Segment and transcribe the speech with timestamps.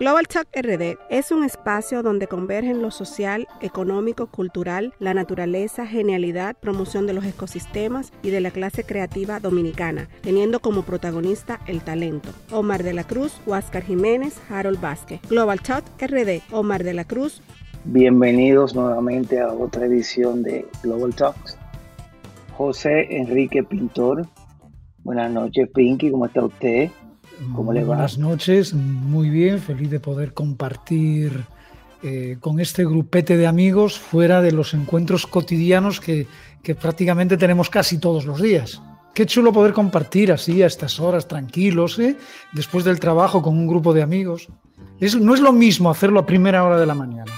[0.00, 6.56] Global Talk RD es un espacio donde convergen lo social, económico, cultural, la naturaleza, genialidad,
[6.56, 12.30] promoción de los ecosistemas y de la clase creativa dominicana, teniendo como protagonista el talento.
[12.50, 15.20] Omar de la Cruz, Huáscar Jiménez, Harold Vázquez.
[15.28, 17.42] Global Talk RD, Omar de la Cruz.
[17.84, 21.58] Bienvenidos nuevamente a otra edición de Global Talks.
[22.56, 24.26] José Enrique Pintor.
[25.04, 26.90] Buenas noches, Pinky, ¿cómo está usted?
[27.54, 27.88] ¿Cómo le va?
[27.88, 31.44] Buenas noches, muy bien, feliz de poder compartir
[32.02, 36.26] eh, con este grupete de amigos fuera de los encuentros cotidianos que,
[36.62, 38.82] que, prácticamente tenemos casi todos los días.
[39.14, 42.16] Qué chulo poder compartir así a estas horas tranquilos, ¿eh?
[42.52, 44.48] después del trabajo con un grupo de amigos.
[45.00, 47.30] Es, no es lo mismo hacerlo a primera hora de la mañana.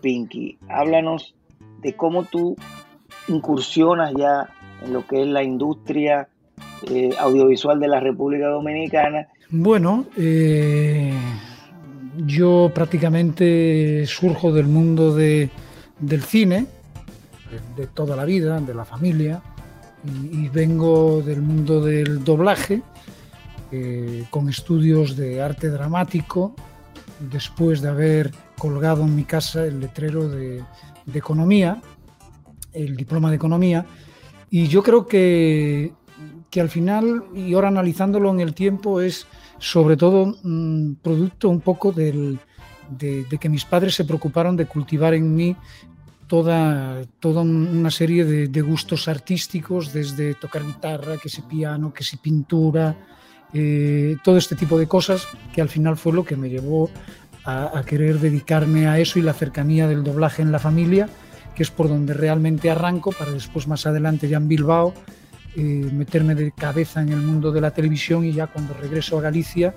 [0.00, 1.34] Pinky, háblanos
[1.82, 2.56] de cómo tú
[3.28, 4.48] incursionas ya
[4.82, 6.28] en lo que es la industria
[6.90, 9.28] eh, audiovisual de la República Dominicana?
[9.50, 11.12] Bueno, eh,
[12.18, 15.50] yo prácticamente surjo del mundo de,
[15.98, 16.66] del cine,
[17.76, 19.42] de, toda la vida, de la familia,
[20.04, 22.82] y, vengo del mundo del doblaje,
[23.72, 26.54] eh, con estudios de arte dramático,
[27.18, 30.62] después de haber colgado en mi casa el letrero de
[31.14, 31.80] economía,
[32.72, 33.86] el diploma de economía,
[34.50, 35.92] y yo creo que
[36.56, 39.26] que al final, y ahora analizándolo en el tiempo, es
[39.58, 42.38] sobre todo mm, producto un poco del,
[42.88, 45.54] de, que mis padres se preocuparon de cultivar en mí
[46.26, 52.16] toda, toda una serie de, gustos artísticos, desde tocar guitarra, que si piano, que si
[52.16, 52.96] pintura,
[53.52, 56.88] eh, todo este tipo de cosas, que al final fue lo que me llevó
[57.44, 61.06] a, a, querer dedicarme a eso y la cercanía del doblaje en la familia,
[61.54, 64.94] que es por donde realmente arranco, para después más adelante ya en Bilbao
[65.56, 69.22] eh, meterme de cabeza en el mundo de la televisión y ya cuando regreso a
[69.22, 69.74] Galicia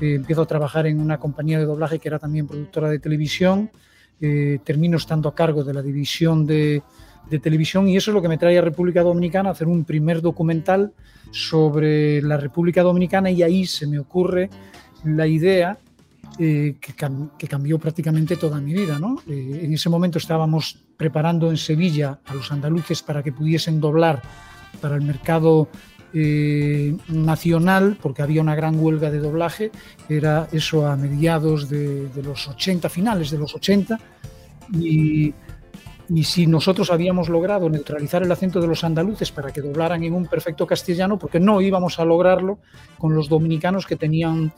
[0.00, 3.70] eh, empiezo a trabajar en una compañía de doblaje que era también productora de televisión,
[4.20, 6.82] eh, termino estando a cargo de la división de,
[7.30, 10.20] de, televisión y eso es lo que me trae a República Dominicana, hacer un primer
[10.20, 10.92] documental
[11.30, 14.50] sobre la República Dominicana y ahí se me ocurre
[15.04, 15.78] la idea
[16.38, 18.98] eh, que, cam que, cambió prácticamente toda mi vida.
[18.98, 19.18] ¿no?
[19.28, 24.22] Eh, en ese momento estábamos preparando en Sevilla a los andaluces para que pudiesen doblar
[24.82, 25.68] para el mercado
[26.12, 29.70] eh, nacional, porque había una gran huelga de doblaje,
[30.10, 33.98] era eso a mediados de, de los 80, finales de los 80,
[34.74, 35.32] y,
[36.10, 40.12] y, si nosotros habíamos logrado neutralizar el acento de los andaluces para que doblaran en
[40.12, 42.58] un perfecto castellano, porque no íbamos a lograrlo
[42.98, 44.52] con los dominicanos que tenían,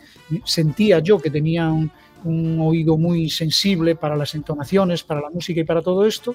[0.45, 1.93] sentía yo que tenían
[2.25, 6.35] un oído muy sensible para las entonaciones, para la música y para todo esto.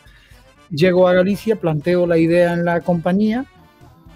[0.69, 3.45] Llego a Galicia, planteo la idea en la compañía,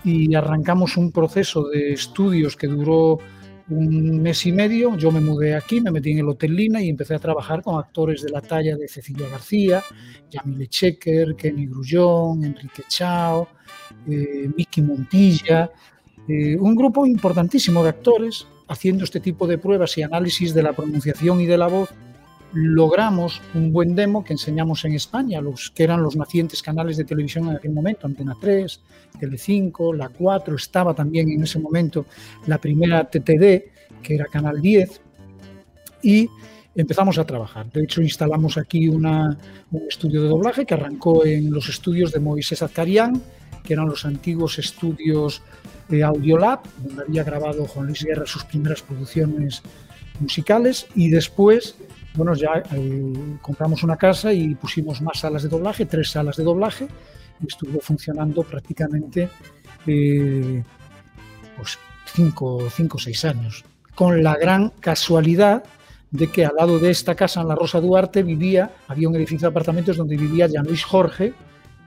[0.03, 3.19] y arrancamos un proceso de estudios que duró
[3.69, 4.97] un mes y medio.
[4.97, 7.79] Yo me mudé aquí, me metí en el Hotel Lina y empecé a trabajar con
[7.79, 9.81] actores de la talla de Cecilia García,
[10.29, 13.47] Yamile Checker, Kenny Grullón, Enrique Chao,
[14.07, 15.71] eh, Montilla,
[16.27, 20.73] eh, un grupo importantísimo de actores haciendo este tipo de pruebas y análisis de la
[20.73, 21.89] pronunciación y de la voz
[22.53, 27.03] logramos un buen demo que enseñamos en España, los que eran los nacientes canales de
[27.03, 28.81] televisión en aquel momento, Antena 3,
[29.19, 32.05] Tele5, La 4, estaba también en ese momento
[32.45, 33.71] la primera TTD,
[34.01, 35.01] que era Canal 10,
[36.03, 36.29] y
[36.75, 37.71] empezamos a trabajar.
[37.71, 39.37] De hecho, instalamos aquí una,
[39.71, 43.21] un estudio de doblaje que arrancó en los estudios de Moisés Azcarián,
[43.63, 45.41] que eran los antiguos estudios
[45.87, 49.63] de Audiolab, donde había grabado Juan Luis Guerra sus primeras producciones
[50.19, 51.75] musicales, y después
[52.15, 56.43] bueno, ya eh, compramos una casa y pusimos más salas de doblaje, tres salas de
[56.43, 56.87] doblaje,
[57.41, 59.29] y estuvo funcionando prácticamente
[59.87, 60.63] eh,
[61.57, 63.65] pues cinco o seis años,
[63.95, 65.63] con la gran casualidad
[66.11, 69.47] de que al lado de esta casa, en la Rosa Duarte, vivía, había un edificio
[69.47, 71.33] de apartamentos donde vivía Jean Luis Jorge,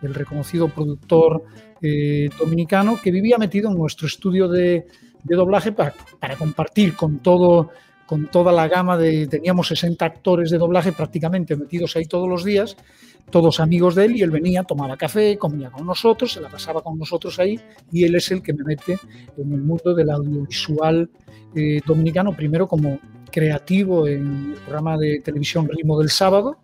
[0.03, 1.45] el reconocido productor
[1.81, 4.87] eh, dominicano, que vivía metido en nuestro estudio de,
[5.23, 5.93] doblaje para
[6.39, 7.71] compartir con todo
[8.07, 12.45] con toda la gama de, teníamos 60 actores de doblaje prácticamente metidos ahí todos los
[12.45, 12.77] días,
[13.31, 16.83] todos amigos de él, y él venía, tomaba café, comía con nosotros, se la pasaba
[16.83, 17.61] con nosotros ahí,
[17.91, 18.99] y él es el que me mete
[19.37, 21.11] en el mundo del audiovisual
[21.55, 23.01] eh, dominicano, primero como
[23.31, 26.59] creativo en el programa de televisión Ritmo del Sábado,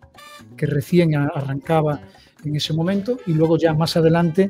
[0.55, 1.99] que recién arrancaba
[2.45, 4.49] en ese momento, y luego ya más adelante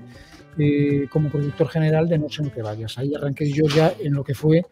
[0.57, 2.97] eh, como productor general de Noche en que vayas.
[2.99, 4.63] Ahí arranqué yo ya en lo que fue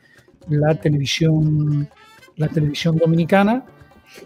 [0.47, 1.89] la televisión
[2.41, 3.63] la televisión dominicana.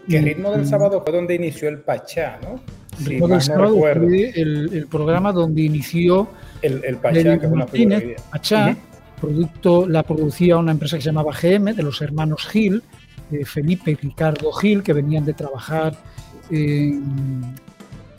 [0.08, 2.60] Que el ritmo del sábado fue donde inició el Pachá, ¿no?
[2.98, 6.28] El ritmo del sábado fue el, programa donde inició
[6.62, 8.76] el, el Pachá, que Pachá,
[9.20, 12.82] producto, la producía una empresa que se llamaba GM, de los hermanos Gil,
[13.30, 15.96] eh, Felipe y Ricardo Gil, que venían de trabajar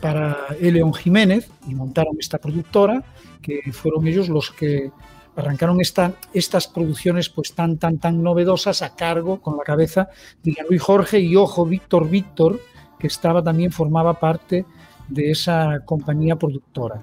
[0.00, 3.02] para Eleon Jiménez y montaron esta productora,
[3.40, 4.90] que fueron ellos los que
[5.38, 10.08] arrancaron esta, estas producciones pues tan, tan, tan novedosas a cargo con la cabeza
[10.42, 12.60] de Luis Jorge y ojo Víctor Víctor,
[12.98, 14.66] que estaba también formaba parte
[15.08, 17.00] de esa compañía productora.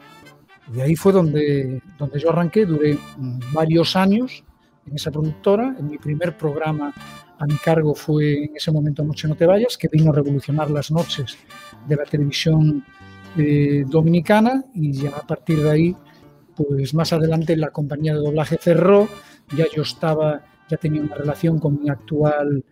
[0.76, 2.98] Y ahí fue donde, donde yo arranqué, duré
[3.54, 4.44] varios años
[4.86, 5.76] en esa productora.
[5.80, 6.94] En mi primer programa
[7.38, 10.70] a mi cargo fue en ese momento Noche No Te Vayas, que vino a revolucionar
[10.72, 11.38] las noches
[11.88, 12.84] de la televisión
[13.38, 15.96] eh, dominicana y ya a partir de ahí,
[16.56, 19.08] pues más adelante la compañía de doblaje cerró,
[19.56, 22.64] ya yo estaba, ya tenía una relación con mi actual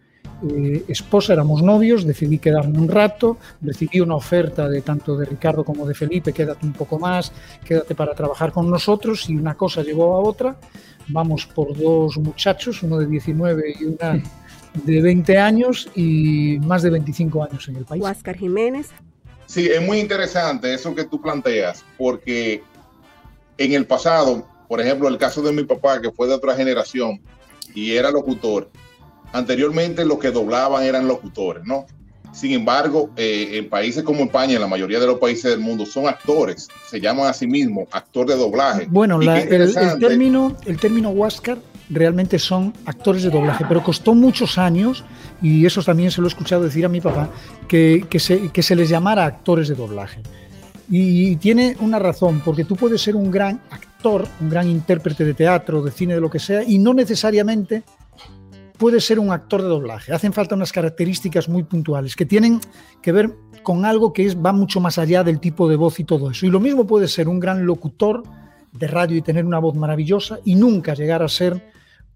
[0.49, 5.63] eh, esposa, éramos novios, decidí quedarme un rato, recibí una oferta de tanto de Ricardo
[5.63, 7.31] como de Felipe, quédate un poco más,
[7.63, 10.57] quédate para trabajar con nosotros y una cosa llevó a otra.
[11.07, 14.21] Vamos por dos muchachos, uno de 19 y una
[14.83, 18.03] de 20 años y más de 25 años en el país.
[18.03, 18.89] Huáscar Jiménez.
[19.45, 22.63] Sí, es muy interesante eso que tú planteas, porque
[23.57, 27.21] en el pasado, por ejemplo, el caso de mi papá, que fue de otra generación
[27.75, 28.69] y era locutor,
[29.31, 31.85] anteriormente los que doblaban eran locutores, ¿no?
[32.33, 35.85] Sin embargo, eh, en países como España, en la mayoría de los países del mundo,
[35.85, 38.87] son actores, se llaman a sí mismos actor de doblaje.
[38.89, 41.59] Bueno, el, término, el término Huáscar
[41.91, 45.05] realmente son actores de doblaje, pero costó muchos años,
[45.43, 47.29] y eso también se lo he escuchado decir a mi papá,
[47.67, 50.23] que, que, se, que se les llamara actores de doblaje.
[50.89, 55.33] Y tiene una razón, porque tú puedes ser un gran actor, un gran intérprete de
[55.33, 57.83] teatro, de cine, de lo que sea, y no necesariamente
[58.77, 60.11] puede ser un actor de doblaje.
[60.11, 62.59] Hacen falta unas características muy puntuales que tienen
[63.01, 63.33] que ver
[63.63, 66.45] con algo que es, va mucho más allá del tipo de voz y todo eso.
[66.45, 68.23] Y lo mismo puede ser un gran locutor
[68.73, 71.71] de radio y tener una voz maravillosa y nunca llegar a ser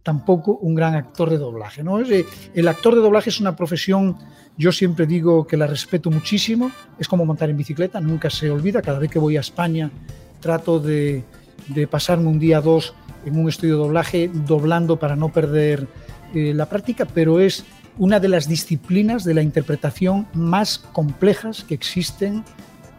[0.07, 1.83] tampoco un gran actor de doblaje.
[1.83, 1.99] ¿no?
[1.99, 4.15] El actor de doblaje es una profesión,
[4.55, 8.81] yo siempre digo que la respeto muchísimo, es como montar en bicicleta, nunca se olvida,
[8.81, 9.91] cada vez que voy a España
[10.39, 11.25] trato de,
[11.67, 12.93] de pasarme un día o dos
[13.25, 15.89] en un estudio de doblaje doblando para no perder
[16.33, 17.65] eh, la práctica, pero es
[17.97, 22.45] una de las disciplinas de la interpretación más complejas que existen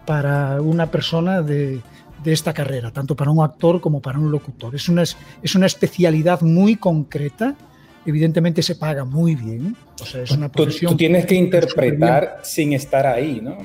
[0.04, 1.80] para una persona de,
[2.24, 4.74] esta carrera, tanto para un actor como para un locutor.
[4.74, 7.54] Es una, es una especialidad muy concreta,
[8.04, 9.76] evidentemente se paga muy bien.
[10.00, 10.92] O sea, es una profesión.
[10.92, 13.56] Tú, tienes que interpretar sin estar ahí, ¿no?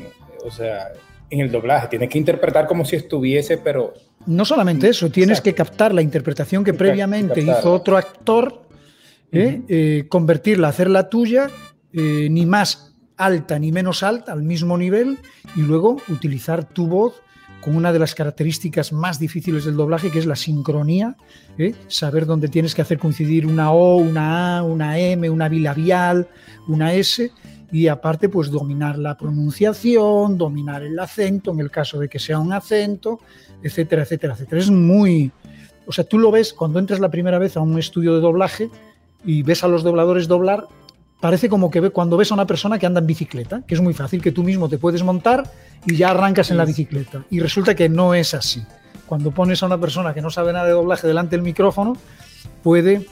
[0.45, 0.89] O sea,
[1.29, 3.93] en el doblaje, tienes que interpretar como si estuviese, pero.
[4.25, 8.63] No solamente eso, tienes que captar la interpretación que previamente hizo otro actor
[9.33, 9.61] ¿eh?
[9.67, 11.49] Eh, convertirla, hacerla tuya,
[11.91, 15.17] eh, ni más alta ni menos alta, al mismo nivel,
[15.55, 17.21] y luego utilizar tu voz
[17.63, 21.15] con una de las características más difíciles del doblaje, que es la sincronía,
[21.87, 26.27] saber dónde tienes que hacer coincidir una O, una A, una M, una bilabial,
[26.67, 27.31] una S,
[27.71, 32.37] y aparte pues dominar la pronunciación, dominar el acento, en el caso de que sea
[32.39, 33.19] un acento,
[33.63, 34.61] etcétera, etcétera, etcétera.
[34.61, 35.31] Es muy...
[35.85, 38.69] O sea, tú lo ves cuando entras la primera vez a un estudio de doblaje,
[39.25, 40.67] y ves a los dobladores doblar,
[41.23, 43.93] parece como que cuando ves a una persona que anda en bicicleta, que es muy
[43.93, 45.49] fácil, que tú mismo te puedes montar
[45.85, 47.23] y ya arrancas en la bicicleta.
[47.29, 48.61] Y resulta que no es así.
[49.05, 51.95] Cuando pones a una persona que no sabe nada de doblaje delante del micrófono,
[52.61, 53.07] puede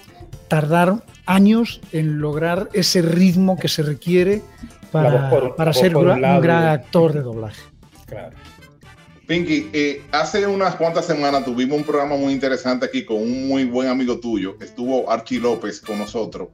[0.49, 4.41] tardar años en lograr ese ritmo que se requiere
[4.91, 7.61] para, para ser un gran actor de doblaje.
[8.07, 8.35] Claro.
[9.25, 13.63] Pinky, eh, hace unas cuantas semanas tuvimos un programa muy interesante aquí con un muy
[13.63, 14.57] buen amigo tuyo.
[14.59, 16.49] Estuvo Archie López con nosotros.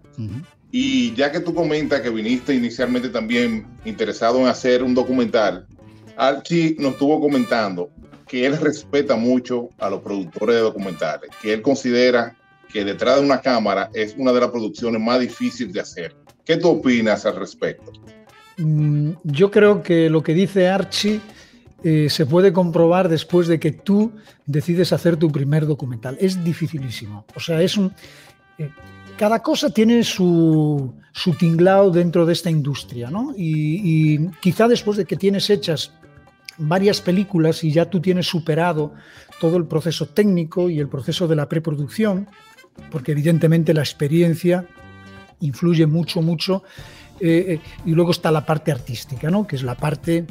[0.71, 5.65] Y ya que tú comentas que viniste inicialmente también interesado en hacer un documental,
[6.17, 7.89] Archie nos estuvo comentando
[8.27, 12.35] que él respeta mucho a los productores de documentales, que él considera
[12.71, 16.15] que detrás de una cámara es una de las producciones más difíciles de hacer.
[16.43, 17.93] ¿Qué tú opinas al respecto?
[18.57, 21.21] Mm, yo creo que lo que dice Archie
[21.83, 24.11] eh, se puede comprobar después de que tú
[24.45, 26.17] decides hacer tu primer documental.
[26.19, 27.25] Es dificilísimo.
[27.35, 27.93] O sea, es un...
[28.57, 28.69] Eh,
[29.17, 33.33] cada cosa tiene su, su, tinglao dentro de esta industria, ¿no?
[33.35, 35.91] Y, quizá después de que tienes hechas
[36.57, 38.93] varias películas y ya tú tienes superado
[39.39, 42.27] todo el proceso técnico y el proceso de la preproducción,
[42.91, 44.65] porque evidentemente la experiencia
[45.39, 46.63] influye mucho, mucho,
[47.19, 49.47] eh, y luego está la parte artística, ¿no?
[49.47, 50.25] Que es la parte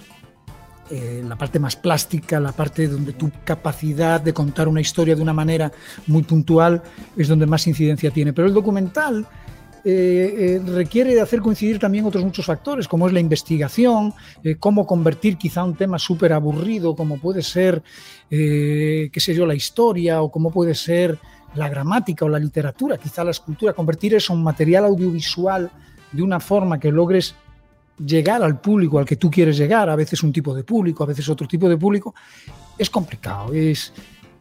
[0.91, 5.23] eh, la parte más plástica, la parte donde tu capacidad de contar una historia de
[5.23, 5.73] una manera
[6.07, 6.83] muy puntual
[7.17, 8.33] es donde más incidencia tiene.
[8.33, 9.27] Pero el documental
[9.85, 14.15] eh, eh, requiere de hacer coincidir también otros muchos factores, como es la investigación,
[14.61, 17.83] cómo convertir quizá un tema súper aburrido, como puede ser,
[18.29, 21.19] qué sé yo, la historia, o cómo puede ser
[21.57, 25.71] la gramática o la literatura, quizá la escultura, convertir eso en material audiovisual
[26.13, 27.35] de una forma que logres
[28.05, 31.07] llegar al público al que tú quieres llegar, a veces un tipo de público, a
[31.07, 32.15] veces otro tipo de público,
[32.77, 33.93] es complicado, es,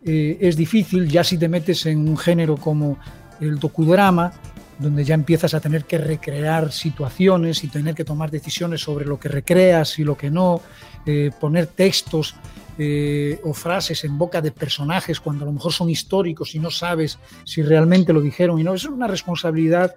[0.04, 2.98] eh, es difícil, ya si te metes en un género como
[3.40, 4.34] el docudrama,
[4.78, 9.20] donde ya empiezas a tener que recrear situaciones y tener que tomar decisiones sobre lo
[9.20, 10.62] que recreas y lo que no,
[11.06, 12.36] eh, poner textos
[12.78, 16.70] eh, o frases en boca de personajes cuando a lo mejor son históricos y no
[16.70, 18.74] sabes si realmente lo dijeron y no.
[18.74, 19.96] Es una responsabilidad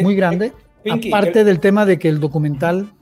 [0.00, 0.52] muy grande,
[0.90, 2.92] aparte del tema de que el documental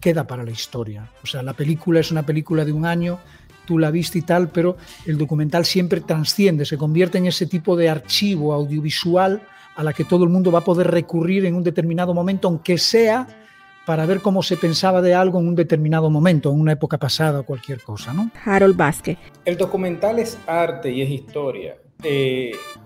[0.00, 1.10] queda para la historia.
[1.22, 3.18] O sea, la película es una película de un año,
[3.66, 7.76] tú la viste y tal, pero el documental siempre trasciende, se convierte en ese tipo
[7.76, 9.42] de archivo audiovisual
[9.76, 12.78] a la que todo el mundo va a poder recurrir en un determinado momento, aunque
[12.78, 13.26] sea
[13.86, 17.40] para ver cómo se pensaba de algo en un determinado momento, en una época pasada
[17.40, 18.30] o cualquier cosa, ¿no?
[18.44, 19.16] Harold Vázquez.
[19.44, 21.76] El documental es arte y es historia.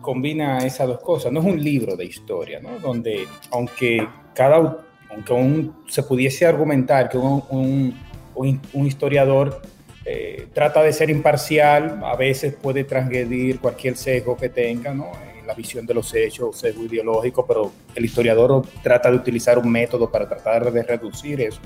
[0.01, 1.33] Combina esas dos cosas.
[1.33, 2.79] No es un libro de historia, ¿no?
[2.79, 4.79] Donde, aunque cada,
[5.11, 7.95] aunque se pudiese argumentar que un,
[8.35, 9.61] un, historiador
[10.05, 15.11] eh, trata de ser imparcial, a veces puede transgredir cualquier sesgo que tenga, ¿no?
[15.47, 20.11] la visión de los hechos, sesgo ideológico, pero el historiador trata de utilizar un método
[20.11, 21.61] para tratar de reducir eso.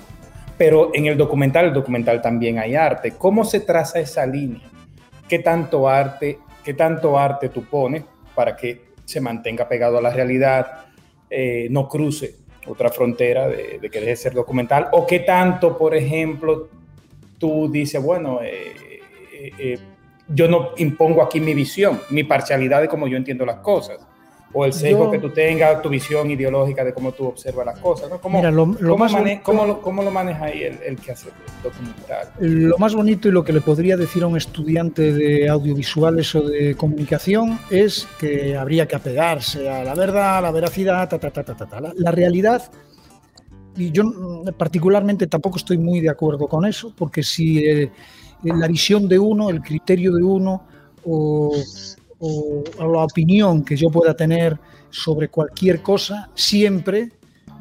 [0.57, 3.12] Pero en el documental, el documental también hay arte.
[3.12, 4.62] ¿Cómo se traza esa línea?
[5.29, 8.03] ¿Qué tanto arte, qué tanto arte tú pones
[8.35, 10.87] para que se mantenga pegado a la realidad,
[11.31, 12.35] eh, no cruce
[12.67, 14.89] otra frontera de, que deje de ser documental?
[14.91, 16.69] ¿O qué tanto, por ejemplo,
[17.39, 19.01] tú dices, bueno, eh,
[19.33, 19.79] eh,
[20.27, 24.05] yo no impongo aquí mi visión, mi parcialidad de cómo yo entiendo las cosas,
[24.59, 28.09] o el sesgo que tú tengas, tu visión ideológica de cómo tú observas las cosas.
[28.23, 28.65] ¿Cómo, Mira, lo,
[28.97, 32.33] más cómo, lo, maneja ahí el, que hace el documental?
[32.41, 36.41] Lo más bonito y lo que le podría decir a un estudiante de audiovisuales o
[36.41, 41.31] de comunicación es que habría que apegarse a la verdad, a la veracidad, ta, ta,
[41.31, 42.63] ta, ta, ta, La, la realidad
[43.77, 44.05] y yo
[44.57, 47.91] particularmente tampoco estoy muy de acuerdo con eso, porque si eh,
[48.43, 50.63] la visión de uno, el criterio de uno
[51.05, 51.53] o,
[52.21, 54.59] la opinión que yo pueda tener
[54.91, 57.13] sobre cualquier cosa siempre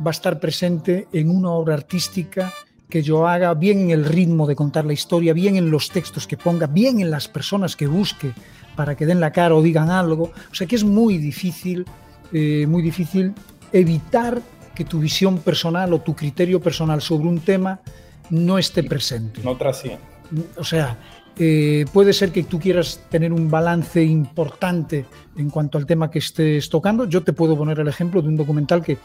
[0.05, 2.51] va a estar presente en una obra artística
[2.89, 6.27] que yo haga, bien en el ritmo de contar la historia, bien en los textos
[6.27, 8.31] que ponga, bien en las personas que busque
[8.75, 10.31] para que den la cara o digan algo.
[10.51, 11.85] O sea que es muy difícil,
[12.31, 13.33] eh, muy difícil
[13.71, 14.41] evitar
[14.73, 17.79] que tu visión personal o tu criterio personal sobre un tema
[18.29, 19.41] no esté presente.
[19.43, 20.03] No trasciende.
[20.57, 20.97] O sea,
[21.37, 26.19] eh, puede ser que tú quieras tener un balance importante en cuanto al tema que
[26.19, 27.05] estés tocando.
[27.05, 28.97] Yo te puedo poner el ejemplo de un documental que,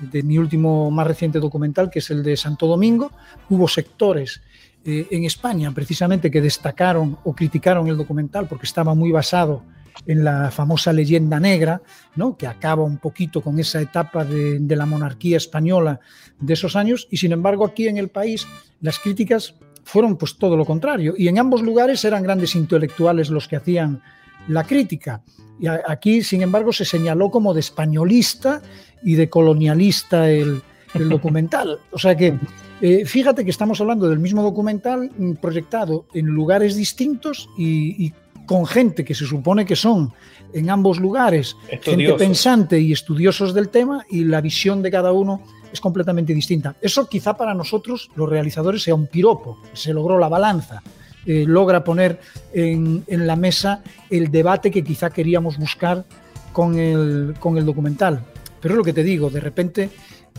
[0.00, 3.12] de mi último más reciente documental, que es el de Santo Domingo.
[3.50, 4.40] Hubo sectores
[4.84, 9.62] eh, en España, precisamente, que destacaron o criticaron el documental porque estaba muy basado
[10.06, 11.82] en la famosa leyenda negra,
[12.16, 12.36] ¿no?
[12.36, 16.00] que acaba un poquito con esa etapa de, de la monarquía española
[16.40, 18.46] de esos años, y sin embargo aquí en el país
[18.80, 21.14] las críticas fueron pues todo lo contrario.
[21.16, 24.02] Y en ambos lugares eran grandes intelectuales los que hacían
[24.48, 25.22] la crítica.
[25.60, 28.60] Y aquí, sin embargo, se señaló como de españolista
[29.02, 30.62] y de colonialista el,
[31.08, 31.80] documental.
[31.90, 32.38] O sea que
[32.80, 38.12] eh, fíjate que estamos hablando del mismo documental mm, proyectado en lugares distintos y,
[38.46, 40.12] con gente que se supone que son
[40.52, 45.40] en ambos lugares gente pensante y estudiosos del tema y la visión de cada uno
[45.74, 46.76] es completamente distinta.
[46.80, 50.82] Eso quizá para nosotros, los realizadores, sea un piropo, se logró la balanza.
[51.26, 52.20] Eh, logra poner
[52.52, 56.04] en, la mesa el debate que quizá queríamos buscar
[56.52, 58.24] con el, con el documental.
[58.60, 59.90] Pero es lo que te digo, de repente,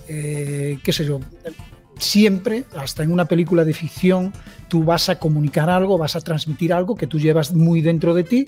[0.07, 1.19] eh, qué sé yo,
[1.97, 4.31] siempre, hasta en una película de ficción,
[4.69, 8.23] tú vas a comunicar algo, vas a transmitir algo que tú llevas muy dentro de
[8.23, 8.47] ti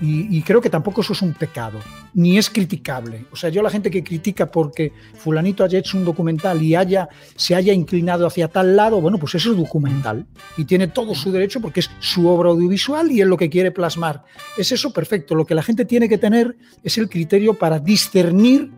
[0.00, 1.78] y, creo que tampoco eso es un pecado,
[2.12, 3.26] ni es criticable.
[3.32, 7.08] O sea, yo la gente que critica porque fulanito haya hecho un documental y haya,
[7.36, 10.26] se haya inclinado hacia tal lado, bueno, pues eso es documental
[10.56, 13.70] y tiene todo su derecho porque es su obra audiovisual y es lo que quiere
[13.70, 14.24] plasmar.
[14.58, 15.34] Es eso perfecto.
[15.34, 18.72] Lo que la gente tiene que tener es el criterio para discernir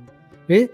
[0.48, 0.70] ¿eh?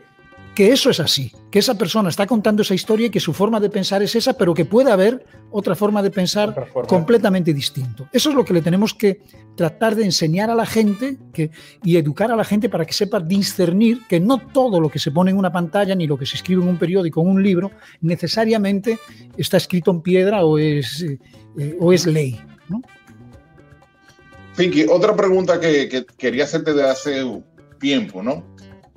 [0.54, 3.58] Que eso es así, que esa persona está contando esa historia y que su forma
[3.58, 8.08] de pensar es esa, pero que puede haber otra forma de pensar completamente distinto.
[8.12, 9.22] Eso es lo que le tenemos que
[9.56, 11.50] tratar de enseñar a la gente que,
[11.82, 15.10] y educar a la gente para que sepa discernir que no todo lo que se
[15.10, 17.42] pone en una pantalla ni lo que se escribe en un periódico o en un
[17.42, 18.98] libro necesariamente
[19.36, 22.38] está escrito en piedra o es, eh, o es ley.
[22.68, 22.82] ¿no?
[24.56, 27.24] Pinky, otra pregunta que, que quería hacerte de hace
[27.78, 28.51] tiempo, ¿no?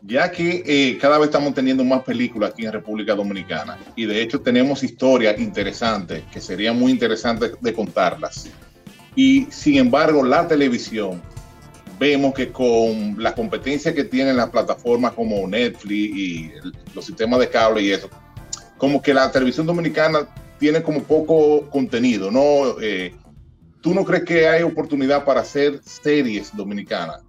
[0.07, 4.21] Ya que eh, cada vez estamos teniendo más películas aquí en República Dominicana y de
[4.21, 8.47] hecho tenemos historias interesantes que sería muy interesante de contarlas.
[9.15, 11.21] Y sin embargo, la televisión
[11.97, 16.51] vemos que con la competencia que tienen las plataformas como Netflix y
[16.93, 18.09] los sistemas de cable y eso,
[18.77, 20.27] como que la televisión dominicana
[20.59, 22.79] tiene como poco contenido, ¿no?
[22.81, 23.15] Eh,
[23.81, 27.21] ¿Tú no crees que hay oportunidad para hacer series dominicanas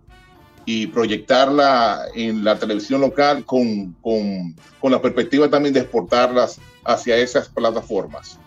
[0.67, 7.17] y proyectarla en la televisión local con, con, con la perspectiva también de exportarlas hacia
[7.17, 8.39] esas plataformas?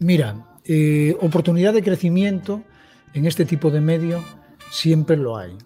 [0.00, 2.62] Mira, eh, oportunidad de crecimiento
[3.14, 4.22] en este tipo de medio
[4.70, 5.56] siempre lo hay.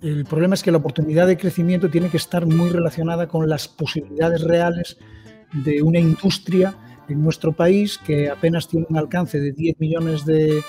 [0.00, 3.68] El problema es que la oportunidad de crecimiento tiene que estar muy relacionada con las
[3.68, 4.96] posibilidades reales
[5.52, 6.76] de una industria
[7.08, 10.62] en nuestro país que apenas tiene un alcance de 10 millones de,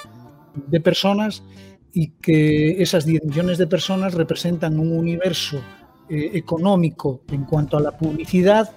[0.56, 1.44] de personas
[1.98, 5.60] y que esas 10 millones de personas representan un universo
[6.08, 8.70] eh, económico en cuanto a la publicidad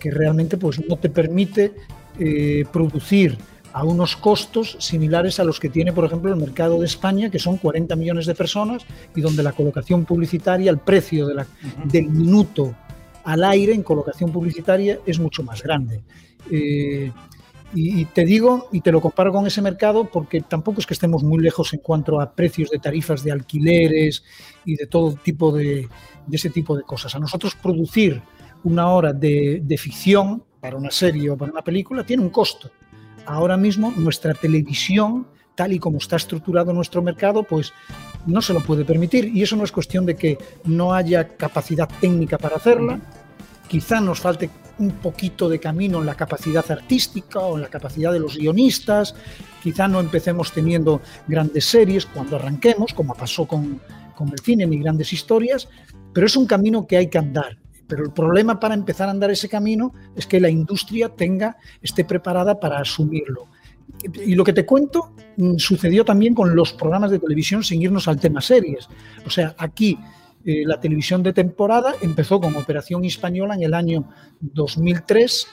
[0.00, 1.72] que realmente pues, no te permite
[2.18, 3.38] eh, producir
[3.72, 7.38] a unos costos similares a los que tiene, por ejemplo, el mercado de España, que
[7.38, 8.84] son 40 millones de personas
[9.14, 11.46] y donde la colocación publicitaria, el precio de la,
[11.84, 12.74] del minuto
[13.22, 16.02] al aire en colocación publicitaria es mucho más grande.
[16.50, 17.12] Eh,
[17.74, 21.22] y, te digo, y te lo comparo con ese mercado, porque tampoco es que estemos
[21.22, 24.24] muy lejos en cuanto a precios de tarifas de alquileres
[24.64, 25.88] y de todo tipo de,
[26.32, 27.14] ese tipo de cosas.
[27.14, 28.22] A nosotros producir
[28.64, 32.70] una hora de, de ficción para una serie o para una película tiene un costo.
[33.26, 37.74] Ahora mismo nuestra televisión, tal y como está estructurado nuestro mercado, pues
[38.26, 39.26] no se lo puede permitir.
[39.36, 43.00] Y eso no es cuestión de que no haya capacidad técnica para hacerla.
[43.68, 48.12] Quizá nos falte un poquito de camino en la capacidad artística o en la capacidad
[48.12, 49.14] de los guionistas,
[49.62, 53.80] quizá no empecemos teniendo grandes series cuando arranquemos, como pasó con,
[54.14, 55.68] con el cine, ni grandes historias,
[56.12, 57.58] pero es un camino que hay que andar.
[57.86, 62.04] Pero el problema para empezar a andar ese camino es que la industria tenga, esté
[62.04, 63.48] preparada para asumirlo.
[64.26, 68.06] Y lo que te cuento mm, sucedió también con los programas de televisión sin irnos
[68.06, 68.88] al tema series.
[69.26, 69.98] O sea, aquí
[70.48, 74.08] eh, la televisión de temporada empezó con Operación Española en el año
[74.40, 75.46] 2003,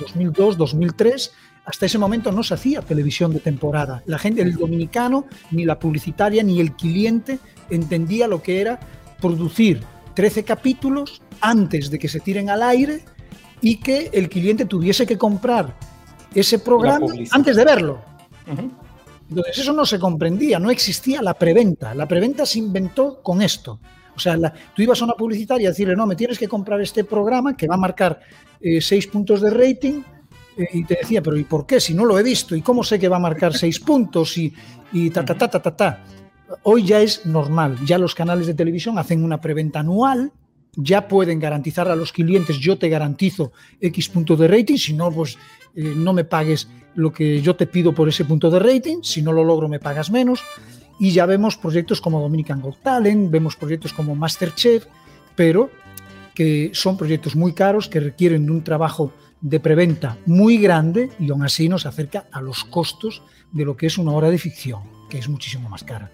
[0.00, 1.32] 2002, 2003.
[1.66, 4.02] Hasta ese momento no se hacía televisión de temporada.
[4.06, 7.38] La gente, el dominicano, ni la publicitaria, ni el cliente
[7.68, 8.80] entendía lo que era
[9.20, 9.82] producir
[10.14, 13.04] 13 capítulos antes de que se tiren al aire
[13.60, 15.76] y que el cliente tuviese que comprar
[16.34, 18.00] ese programa antes de verlo.
[19.28, 21.94] Entonces eso no se comprendía, no existía la preventa.
[21.94, 23.80] La preventa se inventó con esto.
[24.14, 24.36] O sea,
[24.74, 27.66] tú ibas a una publicitaria a decirle, no, me tienes que comprar este programa que
[27.66, 28.20] va a marcar
[28.60, 30.02] eh, seis puntos de rating.
[30.56, 31.80] Eh, y te decía, pero ¿y por qué?
[31.80, 34.36] Si no lo he visto, ¿y cómo sé que va a marcar seis puntos?
[34.36, 34.52] Y,
[34.92, 36.04] y ta, ta, ta, ta, ta, ta.
[36.64, 40.32] Hoy ya es normal, ya los canales de televisión hacen una preventa anual,
[40.74, 45.10] ya pueden garantizar a los clientes, yo te garantizo X punto de rating, si no,
[45.12, 45.38] pues
[45.74, 49.22] eh, no me pagues lo que yo te pido por ese punto de rating, si
[49.22, 50.42] no lo logro me pagas menos.
[51.00, 54.84] Y ya vemos proyectos como Dominican Got Talent, vemos proyectos como Masterchef,
[55.34, 55.70] pero
[56.34, 59.10] que son proyectos muy caros, que requieren un trabajo
[59.40, 63.86] de preventa muy grande y aún así nos acerca a los costos de lo que
[63.86, 66.12] es una hora de ficción, que es muchísimo más cara.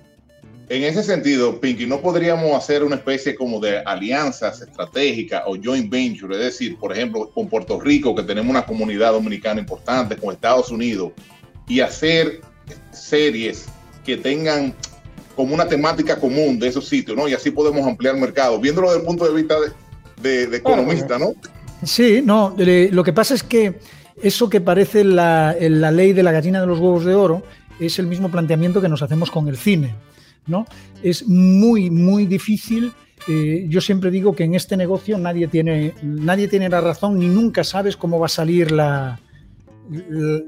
[0.69, 5.91] En ese sentido, Pinky, ¿no podríamos hacer una especie como de alianzas estratégicas o joint
[5.91, 6.33] venture?
[6.37, 10.71] Es decir, por ejemplo, con Puerto Rico, que tenemos una comunidad dominicana importante, con Estados
[10.71, 11.11] Unidos,
[11.67, 12.41] y hacer
[12.93, 13.67] series
[14.07, 14.73] que tengan
[15.35, 17.29] como una temática común de esos sitios, ¿no?
[17.29, 19.57] Y así podemos ampliar el mercado, viéndolo desde el punto de vista
[20.23, 21.35] de, economista, ¿no?
[21.83, 23.79] Sí, no, lo que pasa es que
[24.23, 27.43] eso que parece la, la, ley de la gallina de los huevos de oro
[27.79, 29.95] es el mismo planteamiento que nos hacemos con el cine,
[30.47, 30.65] ¿no?
[31.03, 32.93] Es muy, muy difícil.
[33.29, 37.27] Eh, yo siempre digo que en este negocio nadie tiene, nadie tiene la razón ni
[37.27, 39.21] nunca sabes cómo va a salir la,
[39.91, 40.41] la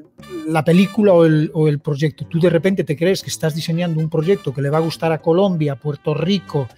[0.64, 2.26] película o el, proyecto.
[2.26, 5.12] Tú de repente te crees que estás diseñando un proyecto que le va a gustar
[5.12, 6.68] a Colombia, Puerto Rico,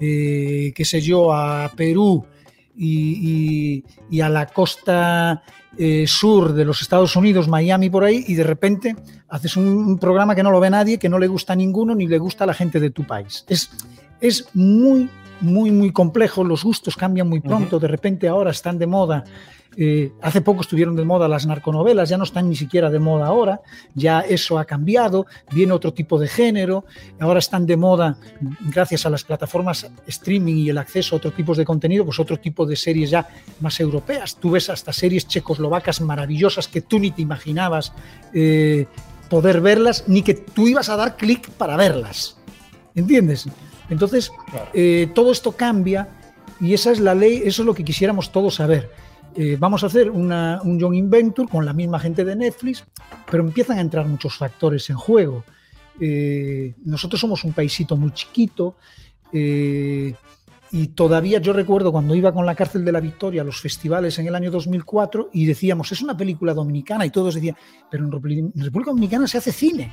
[0.00, 2.24] eh, qué sé yo, a Perú
[2.76, 3.82] y,
[4.20, 5.42] a la costa
[5.78, 8.96] eh, sur de los Estados Unidos, Miami por ahí, y de repente
[9.28, 12.06] haces un, programa que no lo ve nadie, que no le gusta a ninguno, ni
[12.06, 13.44] le gusta a la gente de tu país.
[13.48, 13.70] Es,
[14.20, 15.08] es muy,
[15.40, 19.24] muy, muy complejo, los gustos cambian muy pronto, de repente ahora están de moda
[19.78, 23.26] eh, hace poco estuvieron de moda las narconovelas, ya no están ni siquiera de moda
[23.26, 23.60] ahora,
[23.94, 26.86] ya eso ha cambiado, viene otro tipo de género,
[27.20, 28.16] ahora están de moda,
[28.60, 32.38] gracias a las plataformas streaming y el acceso a otros tipos de contenido, pues otro
[32.38, 33.28] tipo de series ya
[33.60, 34.36] más europeas.
[34.36, 37.92] Tú ves hasta series checoslovacas maravillosas que tú ni te imaginabas
[38.32, 38.86] eh,
[39.28, 42.38] poder verlas, ni que tú ibas a dar clic para verlas.
[42.94, 43.46] ¿Entiendes?
[43.90, 44.32] Entonces,
[44.74, 46.08] eh, todo esto cambia
[46.60, 48.90] y esa es la ley, eso es lo que quisiéramos todos saber
[49.38, 52.86] eh, vamos a hacer un Young Inventor con la misma gente de Netflix,
[53.30, 55.44] pero empiezan a entrar muchos factores en juego.
[56.00, 58.76] eh, nosotros somos un paisito muy chiquito
[59.32, 60.14] eh,
[60.72, 64.18] y todavía yo recuerdo cuando iba con la cárcel de la Victoria a los festivales
[64.18, 67.56] en el año 2004 y decíamos, es una película dominicana y todos decían,
[67.90, 69.92] pero en República Dominicana se hace cine.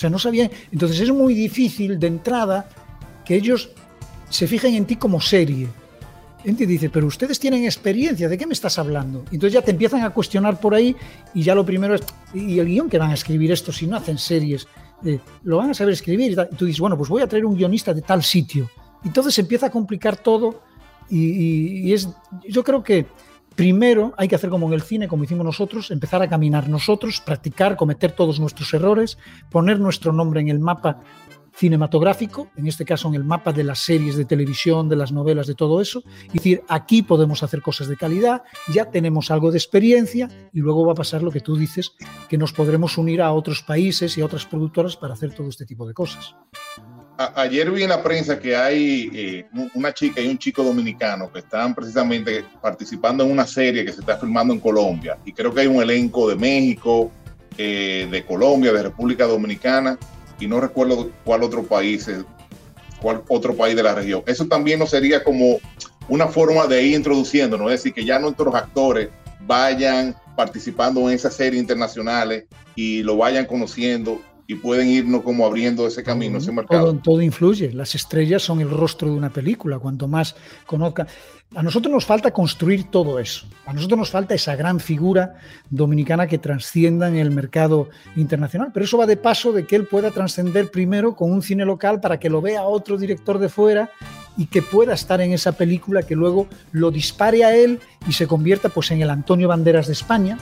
[0.00, 0.50] Sea, no sabía.
[0.72, 2.66] Entonces es muy difícil de entrada
[3.22, 3.70] que ellos
[4.30, 5.68] se fijen en ti como serie.
[6.42, 9.24] Y dice, pero ustedes tienen experiencia, ¿de qué me estás hablando?
[9.30, 10.96] entonces ya te empiezan a cuestionar por ahí
[11.34, 12.00] y ya lo primero es,
[12.32, 14.66] ¿y el guion que van a escribir esto si no hacen series?
[15.04, 17.56] Eh, lo van a saber escribir y, tú dices, bueno, pues voy a traer un
[17.56, 18.70] guionista de tal sitio.
[19.04, 20.62] Y entonces se empieza a complicar todo
[21.10, 22.08] y, es,
[22.48, 23.04] yo creo que
[23.60, 27.20] primero hay que hacer como en el cine, como hicimos nosotros, empezar a caminar nosotros,
[27.20, 29.18] practicar, cometer todos nuestros errores,
[29.50, 31.02] poner nuestro nombre en el mapa
[31.54, 35.46] cinematográfico, en este caso en el mapa de las series de televisión, de las novelas,
[35.46, 39.58] de todo eso, y decir, aquí podemos hacer cosas de calidad, ya tenemos algo de
[39.58, 41.92] experiencia y luego va a pasar lo que tú dices,
[42.30, 45.66] que nos podremos unir a otros países y a otras productoras para hacer todo este
[45.66, 46.34] tipo de cosas.
[47.34, 51.40] Ayer vi en la prensa que hay eh, una chica y un chico dominicano que
[51.40, 55.62] están precisamente participando en una serie que se está filmando en Colombia y creo que
[55.62, 57.10] hay un elenco de México,
[57.58, 59.98] eh, de Colombia, de República Dominicana
[60.38, 62.10] y no recuerdo cuál otro país,
[63.02, 64.22] cuál otro país de la región.
[64.26, 65.58] Eso también no sería como
[66.08, 71.34] una forma de ir introduciéndonos, es decir, que ya nuestros actores vayan participando en esas
[71.34, 76.86] series internacionales y lo vayan conociendo y pueden irnos como abriendo ese camino, ese mercado.
[76.86, 77.72] Todo, todo, influye.
[77.72, 79.78] Las estrellas son el rostro de una película.
[79.78, 80.34] Cuanto más
[80.66, 81.06] conozcan.
[81.54, 83.46] A nosotros nos falta construir todo eso.
[83.64, 85.36] A nosotros nos falta esa gran figura
[85.70, 88.72] dominicana que trascienda en el mercado internacional.
[88.74, 92.00] Pero eso va de paso de que él pueda trascender primero con un cine local
[92.00, 93.92] para que lo vea otro director de fuera
[94.36, 98.26] y que pueda estar en esa película que luego lo dispare a él y se
[98.26, 100.38] convierta pues en el Antonio Banderas de España,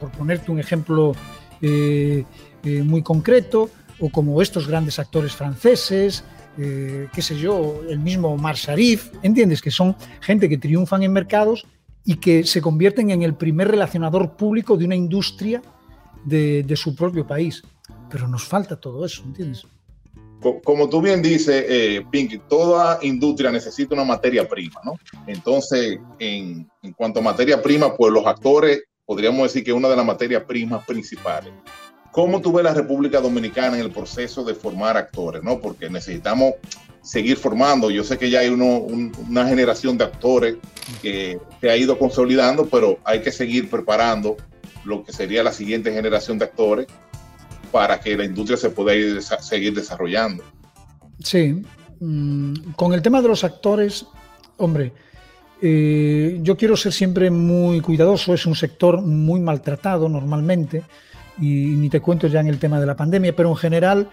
[0.00, 1.12] por ponerte un ejemplo
[1.60, 2.24] eh,
[2.64, 3.70] eh, muy concreto,
[4.00, 6.24] o como estos grandes actores franceses,
[6.58, 9.62] eh, qué sé yo, el mismo Omar Sharif, ¿entiendes?
[9.62, 11.66] Que son gente que triunfan en mercados
[12.04, 15.62] y que se convierten en el primer relacionador público de una industria
[16.24, 17.62] de, su propio país.
[18.10, 19.66] Pero nos falta todo eso, ¿entiendes?
[20.64, 24.98] Como tú bien dices, eh, Pinky, toda industria necesita una materia prima, ¿no?
[25.28, 29.88] Entonces, en, en cuanto a materia prima, pues los actores, podríamos decir que es una
[29.88, 31.52] de las materias primas principales.
[32.12, 35.42] ¿Cómo tú ves la República Dominicana en el proceso de formar actores?
[35.42, 35.60] ¿no?
[35.60, 36.52] Porque necesitamos
[37.02, 37.90] seguir formando.
[37.90, 40.56] Yo sé que ya hay una generación de actores
[41.00, 44.36] que se ha ido consolidando, pero hay que seguir preparando
[44.84, 46.86] lo que sería la siguiente generación de actores
[47.72, 48.92] para que la industria se pueda
[49.40, 50.44] seguir desarrollando.
[51.24, 51.64] Sí,
[51.98, 54.04] mm, con el tema de los actores,
[54.58, 54.92] hombre,
[55.62, 60.82] eh, yo quiero ser siempre muy cuidadoso, es un sector muy maltratado normalmente
[61.38, 64.10] y ni te cuento ya en el tema de la pandemia, pero en general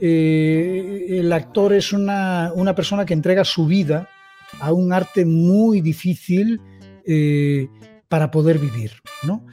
[0.00, 4.08] eh, el actor es una, persona que entrega su vida
[4.60, 6.60] a un arte muy difícil
[7.06, 7.68] eh,
[8.08, 9.46] para poder vivir, ¿no?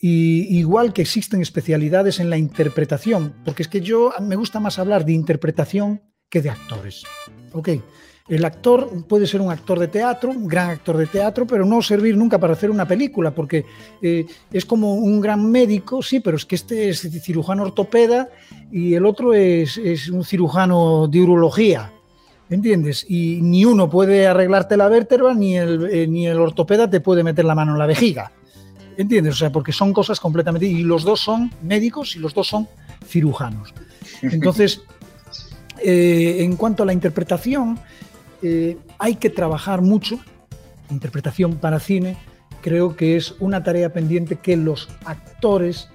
[0.00, 4.78] Y igual que existen especialidades en la interpretación, porque es que yo me gusta más
[4.78, 7.04] hablar de interpretación que de actores.
[7.52, 7.68] ¿ok?,
[8.30, 11.82] el actor puede ser un actor de teatro, un gran actor de teatro, pero no
[11.82, 13.66] servir nunca para hacer una película, porque
[14.00, 18.28] eh, es como un gran médico, sí, pero es que este es cirujano ortopeda
[18.70, 19.76] y el otro es,
[20.10, 21.92] un cirujano de urología.
[22.48, 23.06] ¿Entiendes?
[23.08, 27.22] Y ni uno puede arreglarte la vértebra, ni el, eh, ni el ortopeda te puede
[27.22, 28.32] meter la mano en la vejiga.
[28.96, 29.34] ¿Entiendes?
[29.34, 30.66] O sea, porque son cosas completamente...
[30.66, 32.68] Y los dos son médicos y los dos son
[33.06, 33.72] cirujanos.
[34.20, 34.82] Entonces,
[35.84, 37.78] eh, en cuanto a la interpretación,
[38.42, 40.18] eh, hay que trabajar mucho.
[40.90, 42.16] Interpretación para cine
[42.60, 45.88] creo que es una tarea pendiente que los actores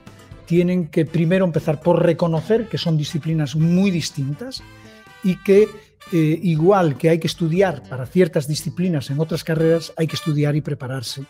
[0.45, 4.63] tienen que primero empezar por reconocer que son disciplinas muy distintas
[5.23, 5.67] y que
[6.11, 10.55] eh, igual que hay que estudiar para ciertas disciplinas en otras carreras, hay que estudiar
[10.55, 11.23] y prepararse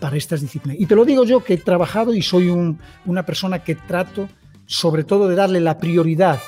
[0.00, 0.80] para estas disciplinas.
[0.80, 4.28] Y te lo digo yo que he trabajado y soy una persona que trato
[4.66, 6.40] sobre todo de darle la prioridad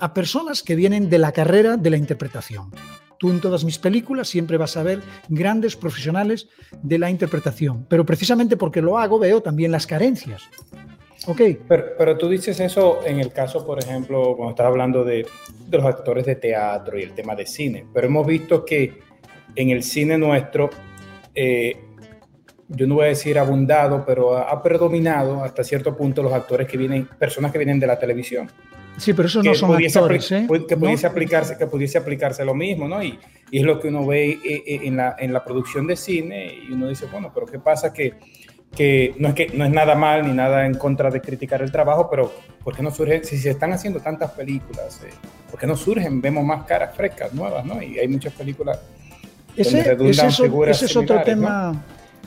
[0.00, 2.72] a personas que vienen de la carrera de la interpretación.
[3.22, 6.48] Tú en todas mis películas siempre vas a ver grandes profesionales
[6.82, 10.42] de la interpretación, pero precisamente porque lo hago veo también las carencias.
[11.28, 11.40] Ok.
[11.68, 15.24] Pero, tú dices eso en el caso, por ejemplo, cuando estás hablando de,
[15.70, 18.98] los actores de teatro y el tema de cine, pero hemos visto que
[19.54, 20.70] en el cine nuestro,
[21.32, 21.76] eh,
[22.66, 26.76] yo no voy a decir abundado, pero ha predominado hasta cierto punto los actores que
[26.76, 28.50] vienen, personas que vienen de la televisión.
[28.96, 30.46] Sí, pero eso no son actores, ¿eh?
[30.68, 33.02] Que pudiese, aplicarse, que pudiese aplicarse lo mismo, ¿no?
[33.02, 33.18] Y,
[33.50, 36.72] es lo que uno ve eh, eh, en la, en la producción de cine y
[36.72, 37.92] uno dice, bueno, pero ¿qué pasa?
[37.92, 38.14] Que
[38.74, 41.70] que no es que no es nada mal ni nada en contra de criticar el
[41.70, 42.32] trabajo, pero
[42.64, 45.10] ¿por qué no surgen, si se están haciendo tantas películas, eh,
[45.50, 46.20] ¿por qué no surgen?
[46.20, 47.82] Vemos más caras frescas, nuevas, ¿no?
[47.82, 48.78] Y hay muchas películas
[49.54, 51.84] ese, ese, es, ese es otro tema.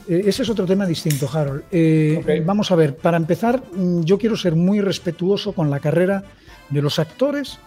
[0.08, 1.64] Eh, ese es otro tema distinto, Harold.
[1.72, 6.22] Eh, vamos a ver, para empezar, mm, yo quiero ser muy respetuoso con la carrera
[6.70, 7.58] de los actores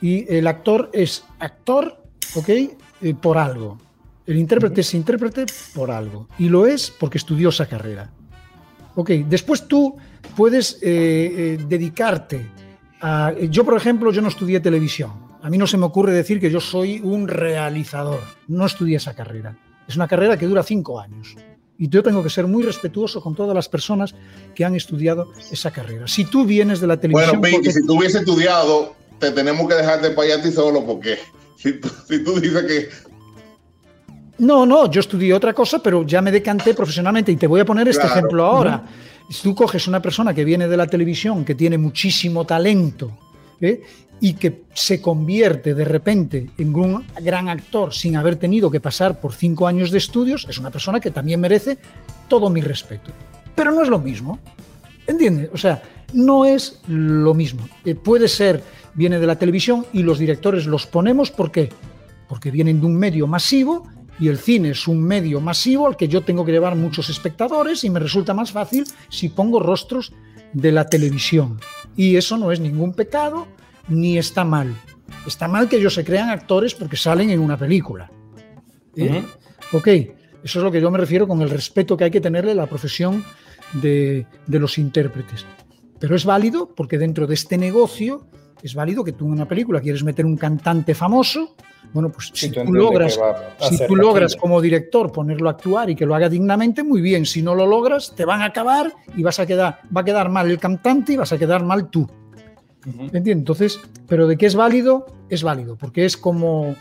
[0.00, 2.02] y el actor es actor,
[2.34, 2.50] ¿ok?
[3.20, 3.78] por algo.
[4.26, 6.28] El intérprete es intérprete por algo.
[6.38, 8.10] Y lo es porque estudió esa carrera.
[8.94, 9.96] Ok, después tú
[10.36, 12.46] puedes eh, eh, dedicarte
[13.00, 13.32] a...
[13.48, 15.12] Yo, por ejemplo, yo no estudié televisión.
[15.40, 18.20] A mí no se me ocurre decir que yo soy un realizador.
[18.48, 19.56] No estudié esa carrera.
[19.86, 21.36] Es una carrera que dura cinco años.
[21.78, 24.14] Y yo tengo que ser muy respetuoso con todas las personas
[24.54, 26.08] que han estudiado esa carrera.
[26.08, 27.40] Si tú vienes de la televisión...
[27.40, 31.18] Bueno, Pinky, si tú hubieses estudiado, te tenemos que dejar de para ti solo porque
[31.56, 32.88] si si tú dices que
[34.38, 37.64] no, no, yo estudié otra cosa, pero ya me decanté profesionalmente y te voy a
[37.64, 38.84] poner este ejemplo ahora.
[39.28, 43.18] Si tú coges una persona que viene de la televisión, que tiene muchísimo talento
[43.60, 43.82] ¿eh?
[44.20, 49.20] Y que se convierte de repente en un gran actor sin haber tenido que pasar
[49.20, 51.78] por cinco años de estudios, es una persona que también merece
[52.28, 53.10] todo mi respeto.
[53.54, 54.38] Pero no es lo mismo.
[55.06, 55.50] ¿Entiendes?
[55.52, 57.68] O sea, no es lo mismo.
[57.84, 58.62] Eh, puede ser,
[58.94, 61.70] viene de la televisión y los directores los ponemos, ¿por qué?
[62.28, 63.86] Porque vienen de un medio masivo
[64.20, 67.84] y el cine es un medio masivo al que yo tengo que llevar muchos espectadores
[67.84, 70.12] y me resulta más fácil si pongo rostros
[70.52, 71.60] de la televisión.
[71.96, 73.46] Y eso no es ningún pecado
[73.88, 74.74] ni está mal.
[75.26, 78.10] Está mal que ellos se crean actores porque salen en una película.
[78.96, 79.22] ¿Eh?
[79.72, 82.52] Ok, eso es lo que yo me refiero con el respeto que hay que tenerle
[82.52, 83.24] a la profesión
[83.74, 85.46] de, de los intérpretes.
[85.98, 88.26] Pero es válido porque dentro de este negocio
[88.62, 91.54] es válido que tú en una película quieres meter un cantante famoso
[91.92, 93.18] bueno, pues si, tú logras,
[93.60, 97.24] si tú logras como director ponerlo a actuar y que lo haga dignamente, muy bien.
[97.24, 100.28] Si no lo logras, te van a acabar y vas a quedar, va a quedar
[100.28, 102.08] mal el cantante y vas a quedar mal tú.
[102.86, 103.36] ¿Entiendes?
[103.36, 106.74] Entonces, pero de qué es válido, es válido, porque es como,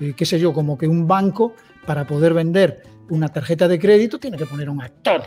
[0.00, 1.54] eh, qué sé yo, como que un banco
[1.86, 5.22] para poder vender una tarjeta de crédito tiene que poner un actor.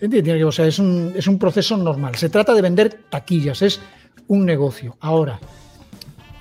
[0.00, 0.42] ¿Entiendes?
[0.44, 2.16] O sea, es un, es un proceso normal.
[2.16, 3.80] Se trata de vender taquillas, es
[4.26, 4.96] un negocio.
[5.00, 5.38] Ahora,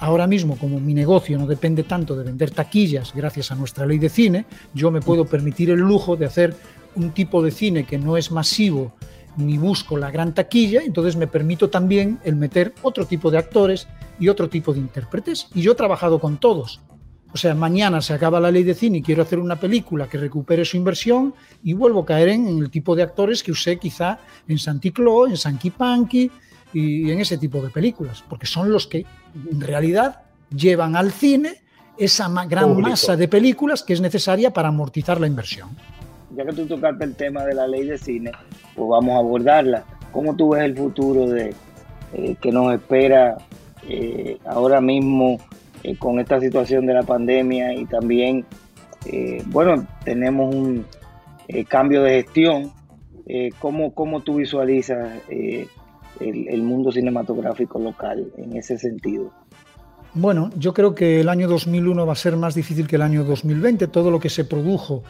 [0.01, 3.99] Ahora mismo, como mi negocio no depende tanto de vender taquillas gracias a nuestra ley
[3.99, 6.55] de cine, yo me puedo permitir el lujo de hacer
[6.95, 8.93] un tipo de cine que no es masivo
[9.37, 13.87] ni busco la gran taquilla, entonces me permito también el meter otro tipo de actores
[14.19, 15.47] y otro tipo de intérpretes.
[15.53, 16.81] Y yo he trabajado con todos.
[17.33, 20.17] O sea, mañana se acaba la ley de cine y quiero hacer una película que
[20.17, 24.19] recupere su inversión y vuelvo a caer en, el tipo de actores que usé quizá
[24.47, 26.29] en Santiclo, en Sanky Panky,
[26.73, 29.05] y en ese tipo de películas, porque son los que
[29.51, 30.21] en realidad
[30.55, 31.61] llevan al cine
[31.97, 35.69] esa gran masa de películas que es necesaria para amortizar la inversión.
[36.35, 38.31] Ya que tú tocaste el tema de la ley de cine,
[38.75, 39.83] pues vamos a abordarla.
[40.11, 41.53] ¿Cómo tú ves el futuro de
[42.13, 43.37] eh, que nos espera
[43.87, 45.39] eh, ahora mismo
[45.83, 48.45] eh, con esta situación de la pandemia y también,
[49.47, 50.85] bueno, tenemos un
[51.67, 52.71] cambio de gestión?
[53.59, 59.31] ¿cómo, ¿Cómo tú visualizas el, mundo cinematográfico local en ese sentido?
[60.13, 63.23] Bueno, yo creo que el año 2001 va a ser más difícil que el año
[63.23, 63.87] 2020.
[63.87, 65.03] Todo lo que se produjo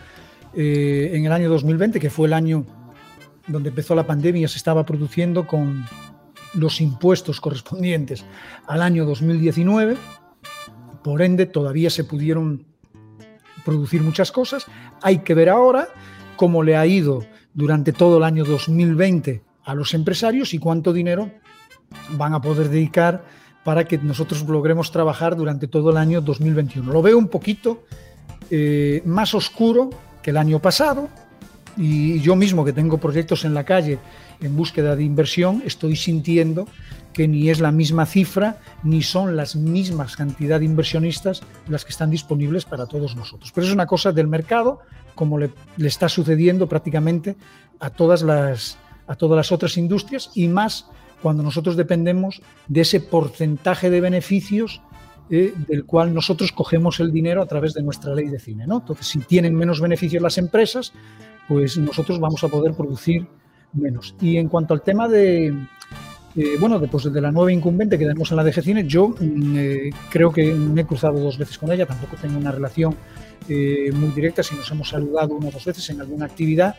[0.54, 2.66] eh, en el año 2020, que fue el año
[3.48, 5.86] donde empezó la pandemia, se estaba produciendo con
[6.54, 8.26] los impuestos correspondientes
[8.68, 9.98] al año 2019.
[11.04, 12.66] Por ende, todavía se pudieron
[13.64, 14.66] producir muchas cosas.
[15.02, 15.88] Hay que ver ahora
[16.36, 21.32] cómo le ha ido durante todo el año 2020 a los empresarios y cuánto dinero
[22.12, 23.24] van a poder dedicar
[23.64, 26.92] para que nosotros logremos trabajar durante todo el año 2021.
[26.92, 27.84] Lo veo un poquito
[28.50, 31.10] eh, más oscuro que el año pasado
[31.78, 34.00] y yo mismo que tengo proyectos en la calle
[34.42, 36.68] en búsqueda de inversión, estoy sintiendo
[37.14, 41.92] que ni es la misma cifra ni son las mismas cantidad de inversionistas las que
[41.92, 43.52] están disponibles para todos nosotros.
[43.54, 44.80] Pero es una cosa del mercado,
[45.16, 47.36] como le está sucediendo prácticamente
[47.80, 50.88] a todas las, a todas las otras industrias y más
[51.22, 54.82] cuando nosotros dependemos de ese porcentaje de beneficios
[55.32, 58.68] eh, del cual nosotros cogemos el dinero a través de nuestra ley de cine.
[58.68, 58.80] ¿no?
[58.80, 60.94] Entonces, si tienen menos beneficios las empresas,
[61.48, 63.26] pues nosotros vamos a poder producir
[63.74, 64.16] menos.
[64.22, 65.48] Y en cuanto al tema de,
[66.36, 69.58] eh, bueno, después de la nueva incumbente que tenemos en la DG Cine, yo mm,
[69.58, 72.96] eh, creo que me he cruzado dos veces con ella, tampoco tengo una relación
[73.48, 76.76] muy directa, si nos hemos saludado una o dos veces en alguna actividad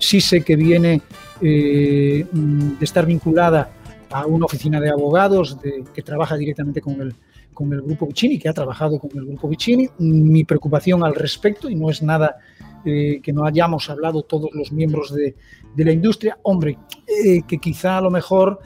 [0.00, 1.02] Sí sé que viene
[1.42, 3.70] eh, de estar vinculada
[4.10, 5.58] a una oficina de abogados
[5.94, 7.14] que trabaja directamente con el,
[7.60, 9.86] con el grupo Vicini, que ha trabajado con el grupo Vicini.
[9.98, 12.38] Mi preocupación al respecto, y no es nada
[12.86, 15.36] eh, que no hayamos hablado todos los miembros de,
[15.76, 16.38] la industria.
[16.44, 18.60] Hombre, eh, que quizá a lo mejor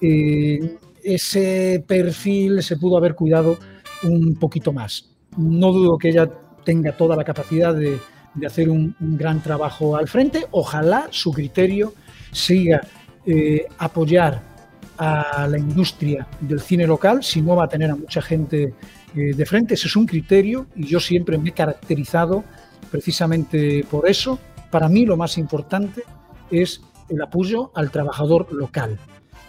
[0.00, 3.58] ese perfil se pudo haber cuidado
[4.02, 5.10] un poquito más.
[5.36, 6.26] No dudo que ella
[6.64, 7.98] tenga toda la capacidad de,
[8.46, 10.46] hacer un, gran trabajo al frente.
[10.52, 11.92] Ojalá su criterio
[12.32, 12.80] siga
[13.26, 14.51] eh, apoyar
[15.02, 18.72] a la industria del cine local, si no va a tener a mucha gente
[19.16, 19.74] eh, de frente.
[19.74, 22.44] Ese es un criterio y yo siempre me he caracterizado
[22.88, 24.38] precisamente por eso.
[24.70, 26.04] Para mí lo más importante
[26.52, 28.96] es el apoyo al trabajador local.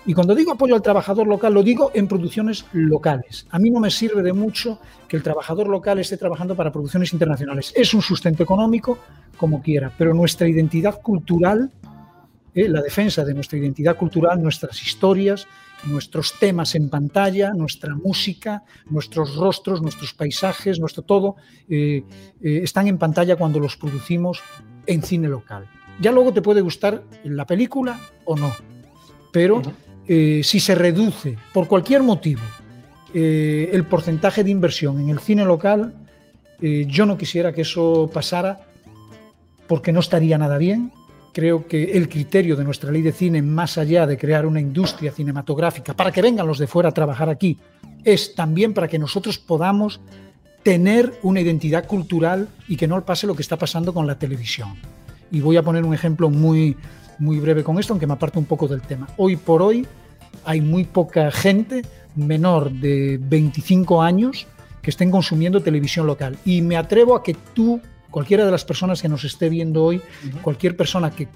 [0.07, 3.45] Y cuando digo apoyo al trabajador local, lo digo en producciones locales.
[3.51, 7.13] A mí no me sirve de mucho que el trabajador local esté trabajando para producciones
[7.13, 7.71] internacionales.
[7.75, 8.97] Es un sustento económico,
[9.37, 11.71] como quiera, pero nuestra identidad cultural,
[12.55, 15.47] eh, la defensa de nuestra identidad cultural, nuestras historias,
[15.85, 21.35] nuestros temas en pantalla, nuestra música, nuestros rostros, nuestros paisajes, nuestro todo,
[21.67, 22.03] eh,
[22.41, 24.41] eh, están en pantalla cuando los producimos
[24.85, 25.67] en cine local.
[25.99, 28.51] Ya luego te puede gustar la película o no,
[29.31, 29.61] pero
[30.07, 32.41] si se reduce por cualquier motivo
[33.13, 35.93] el porcentaje de inversión en el cine local,
[36.59, 38.67] yo no quisiera que eso pasara
[39.67, 40.91] porque no estaría nada bien.
[41.33, 45.11] Creo que el criterio de nuestra ley de cine, más allá de crear una industria
[45.11, 47.57] cinematográfica para que vengan los de fuera a trabajar aquí,
[48.03, 49.99] es también para que nosotros podamos
[50.61, 54.75] tener una identidad cultural y que no pase lo que está pasando con la televisión.
[55.31, 56.77] Y voy a poner un ejemplo muy,
[57.17, 59.07] muy breve con esto, aunque me aparto un poco del tema.
[59.17, 59.87] Hoy por hoy
[60.45, 61.81] hay muy poca gente
[62.15, 64.47] menor de 25 años
[64.81, 66.37] que estén consumiendo televisión local.
[66.45, 67.81] Y me atrevo a que tú,
[68.13, 69.99] cualquiera de las personas que nos esté viendo hoy,
[70.43, 71.27] cualquier persona que,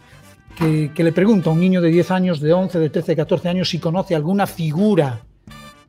[0.94, 3.50] que, le pregunte a un niño de 10 años, de 11, de 13, de 14
[3.50, 5.24] años si conoce alguna figura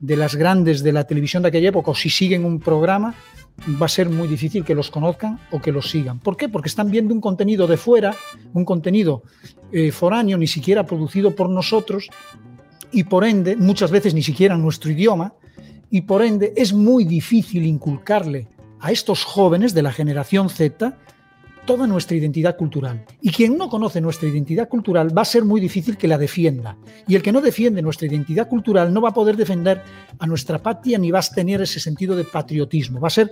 [0.01, 3.15] de las grandes de la televisión de aquella época o si siguen un programa,
[3.81, 6.21] va a ser muy difícil que los conozcan o que los sigan.
[6.21, 6.49] ¿Por qué?
[6.49, 8.15] Porque están viendo un contenido de fuera,
[8.55, 9.23] un contenido
[9.71, 12.09] eh, foráneo, ni siquiera producido por nosotros,
[12.93, 15.35] y por ende, muchas veces ni siquiera en nuestro idioma,
[15.91, 18.49] y por ende es muy difícil inculcarle
[18.81, 20.97] a estos jóvenes de la generación Z
[21.69, 23.05] toda nuestra identidad cultural.
[23.21, 26.79] Y quien no conoce nuestra identidad cultural va a ser muy difícil que la defienda.
[27.07, 29.83] Y el que no defiende nuestra identidad cultural no va a poder defender
[30.19, 33.01] a nuestra patria ni va a tener ese sentido de patriotismo.
[33.01, 33.31] Va a ser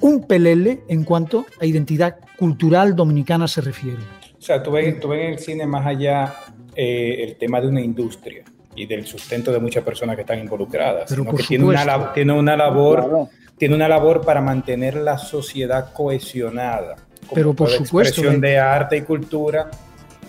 [0.00, 3.98] un pelele en cuanto a identidad cultural dominicana se refiere.
[4.38, 6.34] O sea, tú ves, tú ves en el cine más allá
[6.76, 8.44] eh, el tema de una industria
[8.76, 12.56] y del sustento de muchas personas que están involucradas, Pero que tiene una, tiene una
[12.56, 13.28] labor,
[13.62, 16.96] tiene una labor para mantener la sociedad cohesionada
[17.32, 18.20] pero por supuesto.
[18.20, 19.70] Expresión de arte y cultura,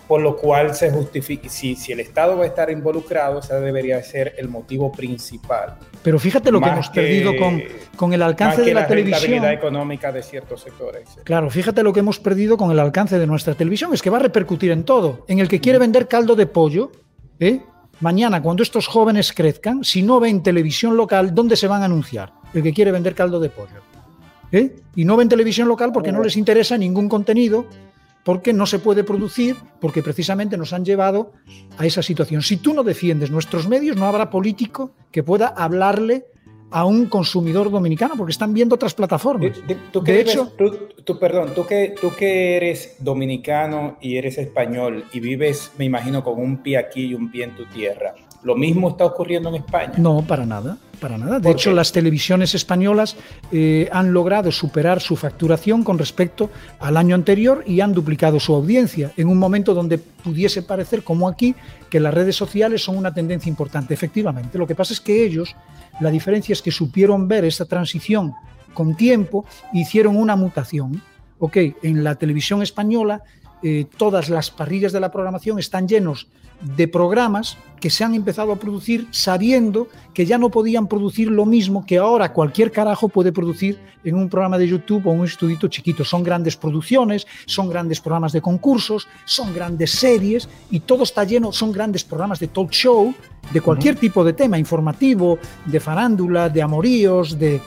[0.08, 1.50] por lo cual se justifica.
[1.50, 5.80] Si, si el Estado va a estar involucrado, ese debería ser el motivo principal.
[6.04, 7.63] Pero fíjate lo que hemos perdido con,
[7.96, 9.46] con, el alcance de la, la televisión.
[9.46, 11.10] económica de ciertos sectores.
[11.24, 13.96] Claro, fíjate lo que hemos perdido con el alcance de nuestra televisión.
[13.96, 15.26] Es que va a repercutir en todo.
[15.28, 16.91] En el que quiere vender caldo de pollo,
[17.39, 17.62] ¿eh?
[18.04, 22.34] Mañana cuando estos jóvenes crezcan, si no ven televisión local, ¿dónde se van a anunciar?
[22.54, 23.82] El que quiere vender caldo de pollo.
[24.52, 24.76] ¿eh?
[24.96, 27.66] y no ven televisión local porque no les interesa ningún contenido,
[28.24, 31.34] porque no se puede producir, porque precisamente nos han llevado
[31.78, 32.42] a esa situación.
[32.42, 36.28] Si tú no defiendes nuestros medios, no habrá político que pueda hablarle
[36.73, 39.51] a un consumidor dominicano, porque están viendo otras plataformas.
[39.91, 40.51] ¿Tú, de hecho,
[41.05, 46.23] tú, perdón, tú que, tú que eres dominicano y eres español y vives, me imagino,
[46.23, 49.56] con un pie aquí y un pie en tu tierra, ¿lo mismo está ocurriendo en
[49.56, 49.93] España?
[49.97, 51.38] No, para nada para nada.
[51.38, 53.17] De hecho, las televisiones españolas
[53.51, 58.56] eh, han logrado superar su facturación con respecto al año anterior y han duplicado su
[58.56, 61.56] audiencia en un momento donde pudiese parecer, como aquí,
[61.89, 63.93] que las redes sociales son una tendencia importante.
[63.93, 65.58] Efectivamente, lo que pasa es que ellos,
[65.99, 68.34] la diferencia es que supieron ver esta transición
[68.73, 71.01] con tiempo, hicieron una mutación.
[71.38, 73.23] Ok, en la televisión española
[73.63, 76.28] eh, todas las parrillas de la programación están llenos
[76.62, 81.45] de programas que se han empezado a producir sabiendo que ya no podían producir lo
[81.45, 85.67] mismo que ahora cualquier carajo puede producir en un programa de YouTube o un estudito
[85.67, 86.06] chiquito.
[86.06, 91.52] Son grandes producciones, son grandes programas de concursos, son grandes series y todo está lleno,
[91.52, 93.13] son grandes programas de talk show,
[93.52, 97.60] de cualquier tipo de tema, informativo, de farándula, de amoríos, de,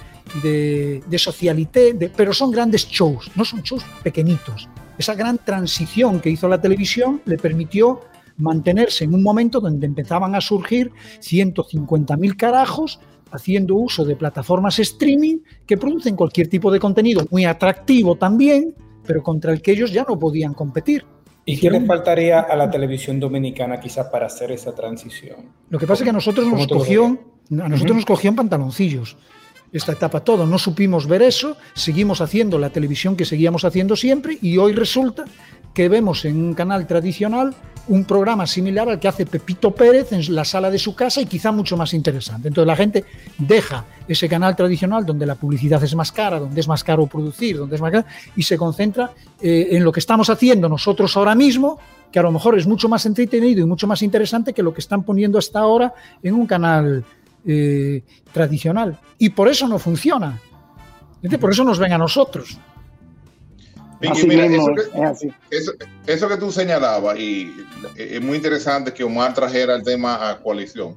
[0.42, 4.68] de, de socialité, pero son grandes shows, no son shows pequeñitos.
[4.98, 8.00] Esa gran transición que hizo la televisión le permitió
[8.38, 15.38] mantenerse en un momento donde empezaban a surgir 150.000 carajos haciendo uso de plataformas streaming
[15.66, 18.74] que producen cualquier tipo de contenido muy atractivo también,
[19.06, 21.04] pero contra el que ellos ya no podían competir.
[21.44, 25.52] ¿Y qué le faltaría a la televisión dominicana quizás para hacer esa transición?
[25.70, 29.16] Lo que pasa es que a nosotros nos cogió, a nosotros nos cogió en pantaloncillos.
[29.72, 34.38] Esta etapa todo, no supimos ver eso, seguimos haciendo la televisión que seguíamos haciendo siempre
[34.40, 35.24] y hoy resulta
[35.74, 37.54] que vemos en un canal tradicional
[37.88, 41.26] un programa similar al que hace Pepito Pérez en la sala de su casa y
[41.26, 42.48] quizá mucho más interesante.
[42.48, 43.04] Entonces la gente
[43.38, 47.56] deja ese canal tradicional donde la publicidad es más cara, donde es más caro producir,
[47.56, 51.34] donde es más caro, y se concentra eh, en lo que estamos haciendo nosotros ahora
[51.34, 51.78] mismo,
[52.10, 54.80] que a lo mejor es mucho más entretenido y mucho más interesante que lo que
[54.80, 57.04] están poniendo hasta ahora en un canal
[57.46, 58.98] eh, tradicional.
[59.18, 60.40] Y por eso no funciona.
[61.40, 62.58] Por eso nos ven a nosotros
[66.06, 67.52] eso, que, tú señalabas, y
[67.96, 70.96] es muy interesante que Omar trajera el tema a coalición,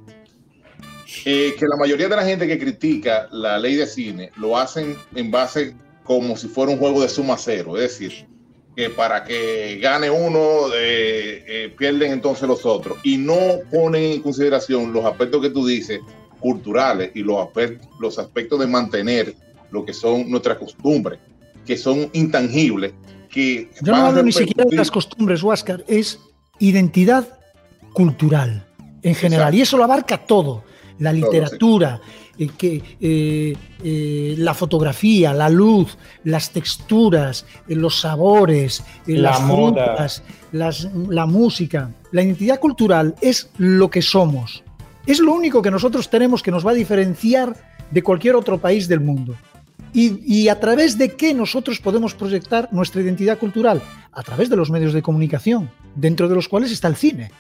[1.26, 4.96] eh, que la mayoría de la gente que critica la ley de cine lo hacen
[5.16, 8.28] en base como si fuera un juego de suma cero, es decir,
[8.76, 14.22] que para que gane uno eh, eh, pierden entonces los otros y no ponen en
[14.22, 16.00] consideración los aspectos que tú dices
[16.40, 17.48] culturales y los
[18.00, 19.36] los aspectos de mantener
[19.72, 21.20] lo que son nuestras costumbres
[21.70, 22.94] que son intangibles.
[23.30, 26.20] Que Yo no hablo ni siquiera de las costumbres, Huáscar, es
[26.58, 27.28] identidad
[27.94, 28.66] cultural
[29.04, 29.54] en general.
[29.54, 30.64] Y eso lo abarca todo.
[30.98, 32.02] La literatura,
[32.40, 41.26] eh, que, eh, eh, la fotografía, la luz, las texturas, los sabores, las frutas, la
[41.28, 41.92] música.
[42.12, 44.64] La identidad cultural es lo que somos.
[45.06, 47.56] Es lo único que nosotros tenemos que nos va a diferenciar
[47.92, 49.36] de cualquier otro país del mundo.
[49.92, 53.82] Y, a través de qué nosotros podemos proyectar nuestra identidad cultural?
[54.12, 57.32] A través de los medios de comunicación, dentro de los cuales está el cine.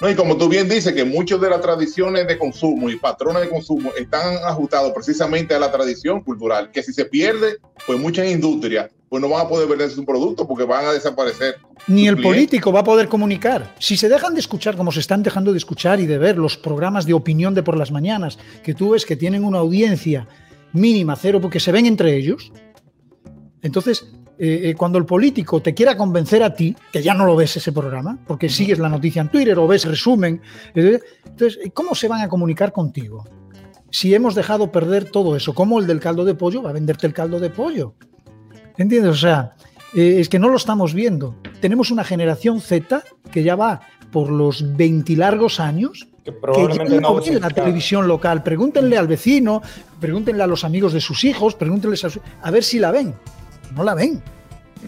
[0.00, 3.42] No, y como tú bien dices, que muchas de las tradiciones de consumo y patrones
[3.42, 8.28] de consumo están ajustados precisamente a la tradición cultural, que si se pierde, pues muchas
[8.28, 11.56] industrias pues no van a poder vender su producto porque van a desaparecer.
[11.86, 13.74] Ni el político va a poder comunicar.
[13.78, 16.56] Si se dejan de escuchar, como se están dejando de escuchar y de ver los
[16.56, 20.26] programas de opinión de por las mañanas, que tú ves que tienen una audiencia
[20.72, 22.52] mínima cero porque se ven entre ellos.
[23.62, 24.06] Entonces,
[24.38, 27.56] eh, eh, cuando el político te quiera convencer a ti, que ya no lo ves
[27.56, 30.42] ese programa, porque sigues la noticia en Twitter o ves resumen,
[30.74, 33.24] eh, entonces, ¿cómo se van a comunicar contigo?
[33.90, 37.06] Si hemos dejado perder todo eso, ¿cómo el del caldo de pollo va a venderte
[37.06, 37.94] el caldo de pollo?
[38.76, 39.12] ¿Entiendes?
[39.12, 39.54] O sea,
[39.94, 41.36] es que no lo estamos viendo.
[41.60, 43.80] Tenemos una generación Z que ya va
[44.12, 48.42] por los 20 largos años que probablemente no, ven la televisión local.
[48.42, 49.62] Pregúntenle al vecino,
[50.00, 52.08] pregúntenle a los amigos de sus hijos, pregúntenles a,
[52.42, 53.14] a ver si la ven.
[53.74, 54.22] No la ven.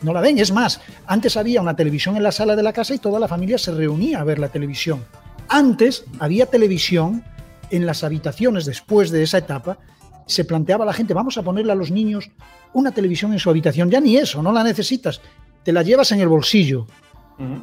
[0.03, 0.39] No la ven.
[0.39, 3.29] Es más, antes había una televisión en la sala de la casa y toda la
[3.29, 5.05] familia se reunía a ver la televisión.
[5.49, 7.25] Antes había televisión
[7.71, 9.79] en las habitaciones después de esa etapa.
[10.27, 12.31] Se planteaba la gente, vamos a ponerle a los niños
[12.75, 13.91] una televisión en su habitación.
[13.91, 15.21] Ya ni eso, no la necesitas.
[15.65, 16.87] Te la llevas en el bolsillo.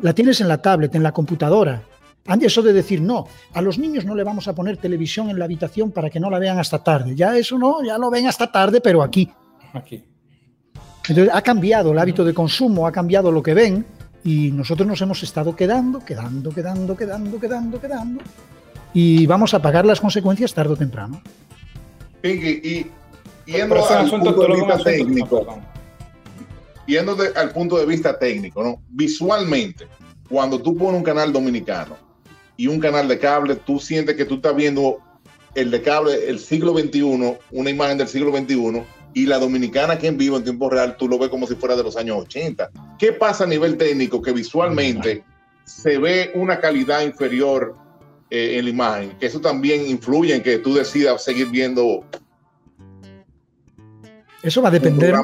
[0.02, 1.84] La tienes en la tablet, en la computadora.
[2.42, 5.46] Eso de decir, no, a los niños no le vamos a poner televisión en la
[5.46, 7.16] habitación para que no la vean hasta tarde.
[7.16, 9.30] Ya eso no, ya lo ven hasta tarde, pero aquí.
[9.74, 10.04] Aquí.
[11.08, 13.86] Entonces ha cambiado el hábito de consumo, ha cambiado lo que ven
[14.24, 18.22] y nosotros nos hemos estado quedando, quedando, quedando, quedando, quedando, quedando
[18.96, 21.22] y vamos a pagar las consecuencias tarde o temprano.
[22.24, 22.88] y,
[23.46, 25.60] yendo al punto de vista técnico,
[26.88, 28.82] yendo al punto de vista técnico, ¿no?
[28.90, 29.86] Visualmente,
[30.30, 31.98] cuando tú pones un canal dominicano
[32.56, 35.00] y un canal de cable, tú sientes que tú estás viendo
[35.56, 38.82] el de cable, el siglo XXI, una imagen del siglo XXI,
[39.16, 41.76] y la dominicana que en vivo en tiempo real, tú lo ves como si fuera
[41.78, 42.70] de los años 80.
[43.00, 45.24] ¿Qué pasa a nivel técnico que visualmente
[45.64, 47.78] se ve una calidad inferior
[48.30, 49.18] eh, en la imagen?
[49.18, 52.04] Que eso también influye en que tú decidas seguir viendo.
[54.44, 55.16] Eso va a depender.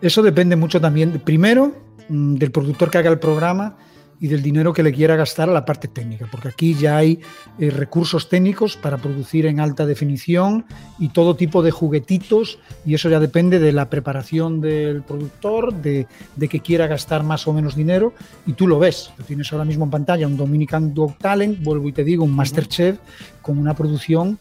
[0.00, 1.74] Eso depende mucho también, primero,
[2.08, 3.76] mm, del productor que haga el programa
[4.20, 7.20] y del dinero que le quiera gastar a la parte técnica, porque aquí ya hay
[7.58, 10.66] eh, recursos técnicos para producir en alta definición
[10.98, 16.06] y todo tipo de juguetitos, y eso ya depende de la preparación del productor, de,
[16.38, 18.12] que quiera gastar más o menos dinero,
[18.46, 21.88] y tú lo ves, tú tienes ahora mismo en pantalla un Dominican Dog Talent, vuelvo
[21.88, 22.98] y te digo, un Masterchef
[23.40, 24.38] con una producción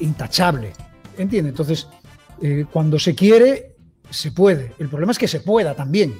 [0.00, 0.72] intachable,
[1.18, 1.50] ¿entiendes?
[1.52, 1.88] Entonces,
[2.40, 3.74] eh, cuando se quiere,
[4.08, 4.72] se puede.
[4.78, 6.14] El problema es que se pueda también.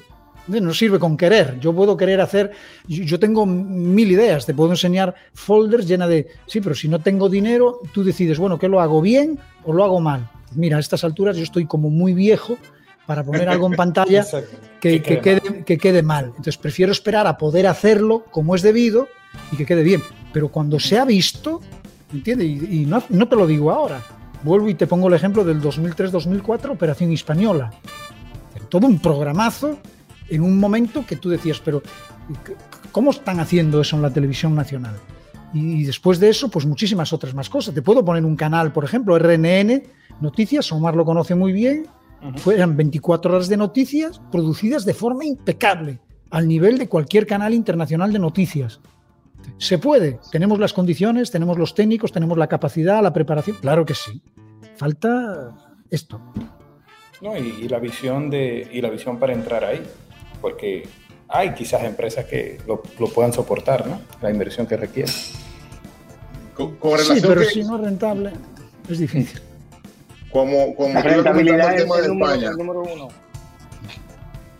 [0.47, 1.59] No sirve con querer.
[1.61, 2.53] Yo puedo querer hacer,
[2.86, 7.28] yo tengo mil ideas, te puedo enseñar folders llena de, sí, pero si no tengo
[7.28, 10.28] dinero, tú decides, bueno, ¿qué lo hago bien o lo hago mal?
[10.55, 12.59] Mira, a estas alturas yo estoy como muy viejo
[13.07, 14.24] para poner algo en pantalla
[14.80, 16.26] que, quede, que, quede, mal.
[16.26, 19.09] Entonces prefiero esperar a poder hacerlo como es debido
[19.53, 20.03] y que quede bien.
[20.32, 21.61] Pero cuando se ha visto,
[22.12, 22.47] ¿entiendes?
[22.47, 24.03] Y, no, no, te lo digo ahora.
[24.42, 27.72] Vuelvo y te pongo el ejemplo del 2003-2004, Operación Española.
[28.68, 29.78] Todo un programazo
[30.28, 31.82] en un momento que tú decías, pero
[32.92, 34.96] ¿cómo están haciendo eso en la televisión nacional?
[35.52, 37.74] Y después de eso, pues muchísimas otras más cosas.
[37.74, 39.84] Te puedo poner un canal, por ejemplo, RNN,
[40.20, 41.86] noticias, Omar lo conoce muy bien,
[42.36, 46.00] fueran 24 horas de noticias producidas de forma impecable,
[46.30, 48.80] al nivel de cualquier canal internacional de noticias.
[49.58, 53.94] Se puede, tenemos las condiciones, tenemos los técnicos, tenemos la capacidad, la preparación, claro que
[53.94, 54.22] sí.
[54.76, 55.54] Falta
[55.90, 56.20] esto.
[57.20, 59.82] No, y, la visión de, y la visión para entrar ahí,
[60.45, 60.86] porque
[61.26, 64.03] hay quizás empresas que lo, puedan soportar, ¿no?
[64.20, 65.11] La inversión que requiere.
[65.11, 65.32] sí,
[67.22, 68.30] pero si no es rentable,
[68.90, 69.40] es difícil.
[70.30, 72.51] Como, como la rentabilidad el tema de España.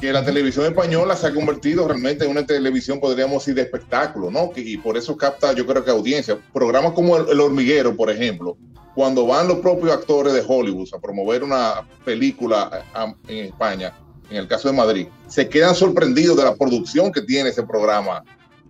[0.01, 4.30] Que la televisión española se ha convertido realmente en una televisión, podríamos decir, de espectáculo,
[4.30, 4.53] ¿no?
[4.57, 6.39] Y por eso capta, yo creo que audiencia.
[6.55, 8.57] Programas como el Hormiguero, por ejemplo,
[8.95, 12.85] cuando van los propios actores de Hollywood a promover una película
[13.28, 13.93] en España,
[14.31, 18.25] en el caso de Madrid, se quedan sorprendidos de la producción que tiene ese programa.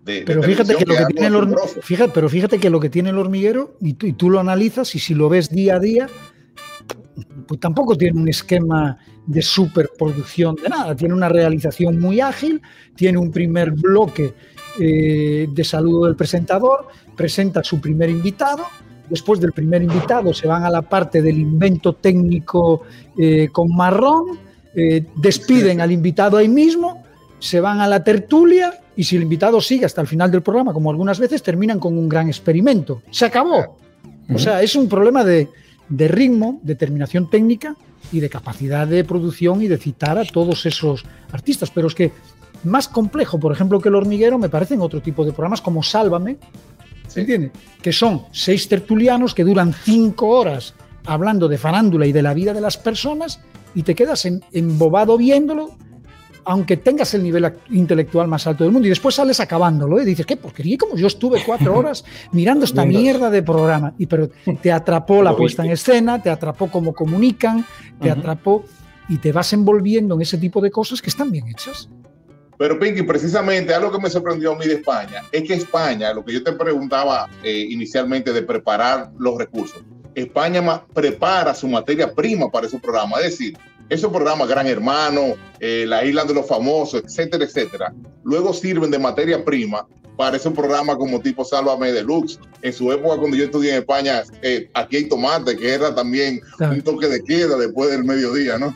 [0.04, 3.08] De, pero fíjate que, lo que tiene el fíjate, pero fíjate que lo que tiene
[3.08, 6.08] el hormiguero y tú, y tú lo analizas y si lo ves día a día
[7.46, 12.60] pues tampoco tiene un esquema de superproducción de nada, tiene una realización muy ágil,
[12.96, 14.34] tiene un primer bloque
[14.78, 18.64] eh, de saludo del presentador, presenta a su primer invitado,
[19.08, 22.82] después del primer invitado se van a la parte del invento técnico
[23.16, 24.38] eh, con marrón,
[24.74, 27.02] eh, despiden al invitado ahí mismo,
[27.38, 30.72] se van a la tertulia y si el invitado sigue hasta el final del programa,
[30.72, 33.02] como algunas veces, terminan con un gran experimento.
[33.10, 33.76] Se acabó.
[34.32, 35.48] O sea, es un problema de,
[35.88, 37.76] de ritmo, determinación técnica
[38.12, 41.70] y de capacidad de producción y de citar a todos esos artistas.
[41.70, 42.12] Pero es que
[42.64, 46.38] más complejo, por ejemplo, que El Hormiguero, me parecen otro tipo de programas como Sálvame,
[47.06, 47.50] ¿se entiende?
[47.82, 52.54] Que son seis tertulianos que duran cinco horas hablando de farándula y de la vida
[52.54, 53.40] de las personas
[53.74, 55.76] y te quedas embobado viéndolo
[56.44, 60.04] aunque tengas el nivel intelectual más alto del mundo y después sales acabándolo y ¿eh?
[60.04, 63.94] dices, qué porquería, como yo estuve cuatro horas mirando esta mierda de programa.
[63.98, 64.28] Y pero
[64.60, 67.64] te atrapó la puesta en escena, te atrapó cómo comunican,
[68.00, 68.64] te atrapó
[69.08, 71.88] y te vas envolviendo en ese tipo de cosas que están bien hechas.
[72.56, 76.24] Pero Pinky, precisamente algo que me sorprendió a mí de España es que España, lo
[76.24, 79.82] que yo te preguntaba eh, inicialmente de preparar los recursos,
[80.14, 83.18] España prepara su materia prima para ese programa.
[83.18, 83.58] Es decir,
[83.88, 88.98] esos programas Gran Hermano, eh, La Isla de los Famosos, etcétera, etcétera, luego sirven de
[88.98, 89.86] materia prima
[90.16, 92.38] para ese programa como tipo Sálvame Deluxe.
[92.62, 96.40] En su época, cuando yo estudié en España, eh, aquí hay tomate, que era también
[96.60, 98.74] un toque de queda después del mediodía, ¿no?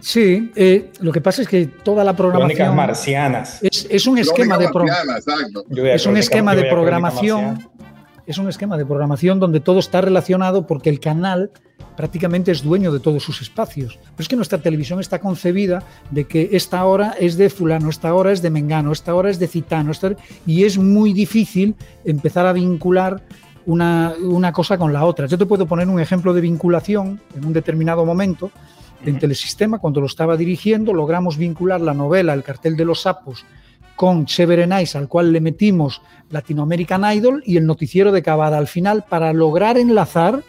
[0.00, 2.74] Sí, eh, lo que pasa es que toda la programación.
[2.74, 3.58] marcianas.
[3.62, 4.68] Es, un esquema de,
[5.94, 7.68] es un esquema de programación.
[8.26, 11.50] Es un esquema de programación donde todo está relacionado porque el canal
[11.96, 13.98] prácticamente es dueño de todos sus espacios.
[14.02, 18.14] Pero es que nuestra televisión está concebida de que esta hora es de fulano, esta
[18.14, 19.92] hora es de mengano, esta hora es de citano,
[20.46, 23.22] y es muy difícil empezar a vincular
[23.66, 25.26] una, cosa con la otra.
[25.26, 28.50] Yo te puedo poner un ejemplo de vinculación en un determinado momento.
[29.04, 33.44] En Telesistema, cuando lo estaba dirigiendo, logramos vincular la novela El cartel de los sapos
[34.00, 39.04] con Nice, al cual le metimos Latinoamerican Idol y el noticiero de Cavada al final
[39.06, 40.42] para lograr enlazar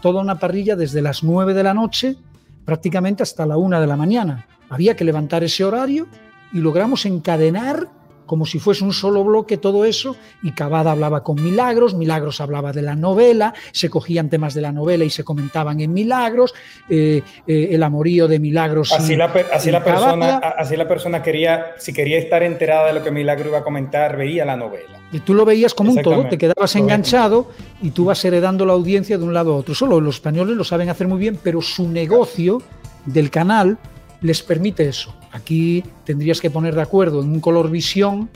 [0.00, 2.16] toda una parrilla desde las 9 de la noche
[2.64, 4.46] prácticamente hasta la 1 de la mañana.
[4.70, 6.06] Había que levantar ese horario
[6.50, 7.90] y logramos encadenar
[8.26, 12.72] como si fuese un solo bloque todo eso, y Cavada hablaba con Milagros, Milagros hablaba
[12.72, 16.54] de la novela, se cogían temas de la novela y se comentaban en Milagros,
[16.88, 18.92] eh, eh, el amorío de Milagros.
[18.92, 23.02] Así, la, así la, persona, así la persona quería, si quería estar enterada de lo
[23.02, 24.98] que Milagro iba a comentar, veía la novela.
[25.12, 27.50] Y tú lo veías como un todo, te quedabas enganchado
[27.80, 29.74] y tú vas heredando la audiencia de un lado a otro.
[29.74, 32.60] Solo los españoles lo saben hacer muy bien, pero su negocio
[33.06, 33.78] del canal
[34.22, 35.14] les permite eso.
[35.34, 38.30] Aquí tendrías que poner de acuerdo en un color visión,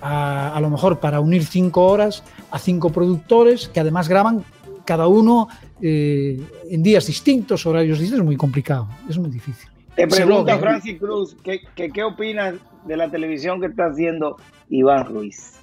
[0.00, 2.22] a, lo mejor para unir cinco horas
[2.52, 4.44] a cinco productores que además graban
[4.84, 5.48] cada uno
[5.82, 9.68] eh, en días distintos, horarios distintos, es muy complicado, es muy difícil.
[9.96, 12.54] Te pregunta Francis Cruz, ¿qué, qué, opinas
[12.86, 14.36] de la televisión que está haciendo
[14.70, 15.54] Iván Ruiz?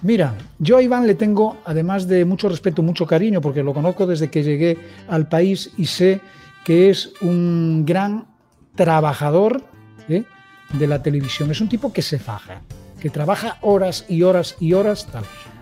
[0.00, 4.06] Mira, yo a Iván le tengo, además de mucho respeto, mucho cariño, porque lo conozco
[4.06, 6.22] desde que llegué al país y sé
[6.64, 8.29] que es un gran
[8.74, 9.62] trabajador
[10.08, 10.24] ¿eh?
[10.72, 11.50] de la televisión.
[11.50, 12.62] Es un tipo que se faja,
[13.00, 15.08] que trabaja horas y horas y horas.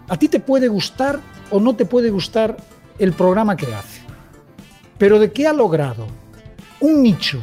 [0.09, 2.57] A ti te puede gustar o no te puede gustar
[2.99, 4.03] el programa que hace.
[4.99, 6.07] Pero de qué ha logrado
[6.81, 7.41] un nicho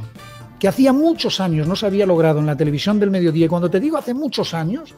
[0.59, 3.45] que hacía muchos años no se había logrado en la televisión del mediodía.
[3.45, 4.95] Y cuando te digo hace muchos años,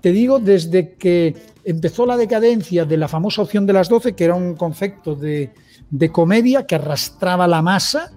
[0.00, 1.34] te digo desde que
[1.64, 5.52] empezó la decadencia de la famosa opción de las 12, que era un concepto de
[6.12, 8.12] comedia que arrastraba la masa,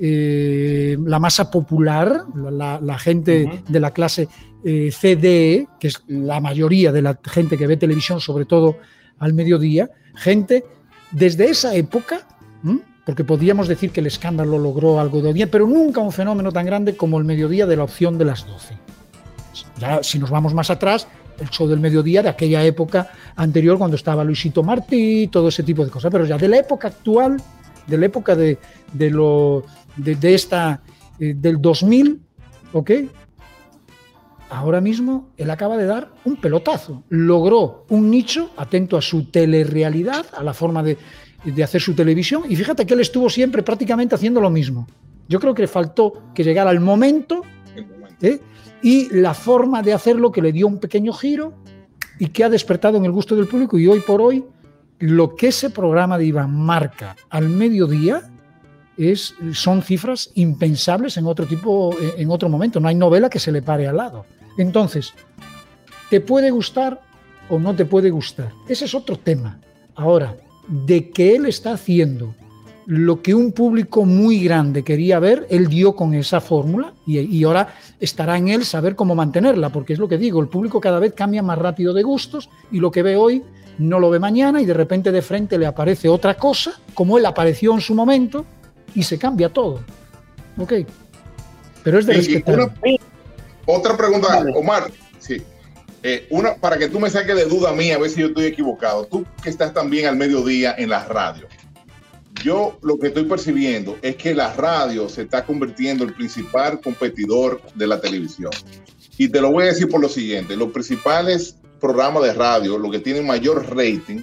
[0.00, 4.28] eh, la masa popular, la, gente de la clase
[4.64, 8.76] eh, CDE, que es la mayoría de la gente que ve televisión, sobre todo
[9.18, 10.64] al mediodía, gente
[11.10, 12.26] desde esa época,
[13.04, 16.66] porque podríamos decir que el escándalo logró algo de bien, pero nunca un fenómeno tan
[16.66, 18.76] grande como el mediodía de la opción de las 12.
[19.78, 21.08] Ya, si nos vamos más atrás,
[21.40, 25.84] el show del mediodía de aquella época anterior cuando estaba Luisito Martí, todo ese tipo
[25.84, 27.40] de cosas, pero ya de la época actual,
[27.86, 28.58] de la época de,
[28.92, 29.64] de lo,
[29.98, 30.80] de, esta,
[31.18, 32.20] eh, del 2000,
[32.72, 32.90] ¿ok?
[34.50, 37.02] Ahora mismo él acaba de dar un pelotazo.
[37.10, 40.96] Logró un nicho atento a su telerealidad, a la forma de,
[41.44, 44.86] de hacer su televisión, y fíjate que él estuvo siempre prácticamente haciendo lo mismo.
[45.28, 47.42] Yo creo que le faltó que llegara el momento,
[48.22, 48.40] ¿eh?
[48.82, 51.54] y la forma de hacerlo que le dio un pequeño giro
[52.18, 54.44] y que ha despertado en el gusto del público y hoy por hoy
[54.98, 58.30] lo que ese programa de Iván marca al mediodía
[58.98, 62.80] es, son cifras impensables en otro tipo, en otro momento.
[62.80, 64.26] No hay novela que se le pare al lado.
[64.58, 65.14] Entonces,
[66.10, 67.00] ¿te puede gustar
[67.48, 68.52] o no te puede gustar?
[68.68, 69.60] Ese es otro tema.
[69.94, 70.36] Ahora,
[70.66, 72.34] de que él está haciendo
[72.88, 77.74] lo que un público muy grande quería ver, él dio con esa fórmula y, ahora
[78.00, 81.12] estará en él saber cómo mantenerla, porque es lo que digo, el público cada vez
[81.12, 83.42] cambia más rápido de gustos y lo que ve hoy
[83.76, 87.26] no lo ve mañana y de repente de frente le aparece otra cosa, como él
[87.26, 88.46] apareció en su momento,
[88.98, 89.80] y se cambia todo.
[90.56, 90.72] ¿Ok?
[91.84, 92.70] Pero es de respetar.
[93.64, 94.90] otra pregunta, Omar.
[95.20, 95.42] Sí.
[96.02, 98.46] Eh, una, para que tú me saques de duda mía, a ver si yo estoy
[98.46, 99.04] equivocado.
[99.04, 101.46] Tú que estás también al mediodía en la radio
[102.42, 106.80] yo lo que estoy percibiendo es que la radio se está convirtiendo en el principal
[106.80, 108.50] competidor de la televisión.
[109.16, 112.92] Y te lo voy a decir por lo siguiente, los principales programas de radio, los
[112.92, 114.22] que tienen mayor rating,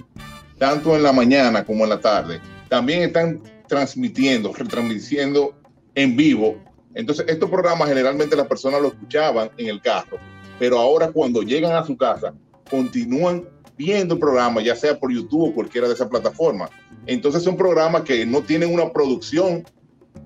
[0.58, 5.54] tanto en la mañana como en la tarde, también están transmitiendo, retransmitiendo
[5.94, 6.56] en vivo.
[6.94, 10.18] Entonces, estos programas generalmente las personas lo escuchaban en el carro,
[10.58, 12.34] pero ahora cuando llegan a su casa,
[12.70, 16.70] continúan viendo el programa, ya sea por YouTube o cualquiera de esas plataformas.
[17.06, 19.64] Entonces son programas que no tienen una producción,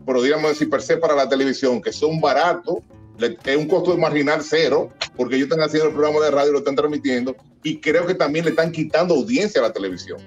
[0.06, 2.78] podríamos decir per se para la televisión, que son baratos,
[3.44, 6.76] es un costo marginal cero, porque ellos están haciendo el programa de radio, lo están
[6.76, 10.18] transmitiendo, y creo que también le están quitando audiencia a la televisión.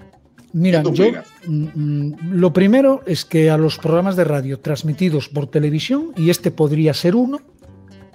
[0.54, 1.06] Mira, yo
[1.48, 6.30] mm, mm, lo primero es que a los programas de radio transmitidos por televisión, y
[6.30, 7.42] este podría ser uno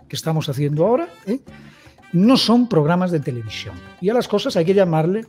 [0.09, 1.41] que estamos haciendo ahora, ¿eh?
[2.13, 3.75] no son programas de televisión.
[4.01, 5.27] Y a las cosas hay que llamarle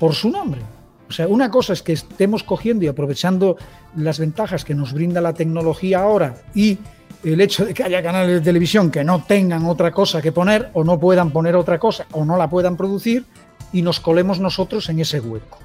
[0.00, 0.60] por su nombre.
[1.08, 3.56] O sea, una cosa es que estemos cogiendo y aprovechando
[3.96, 6.78] las ventajas que nos brinda la tecnología ahora y
[7.24, 10.70] el hecho de que haya canales de televisión que no tengan otra cosa que poner
[10.72, 13.24] o no puedan poner otra cosa o no la puedan producir
[13.72, 15.58] y nos colemos nosotros en ese hueco.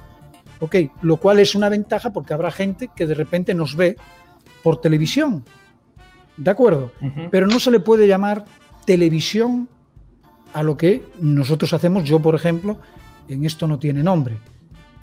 [0.60, 0.76] ¿Ok?
[1.02, 3.96] Lo cual es una ventaja porque habrá gente que de repente nos ve
[4.62, 5.44] por televisión.
[6.36, 6.92] ¿De acuerdo?
[7.30, 8.44] Pero no se le puede llamar
[8.84, 9.68] televisión
[10.52, 12.04] a lo que nosotros hacemos.
[12.04, 12.78] Yo, por ejemplo,
[13.28, 14.36] en esto no tiene nombre.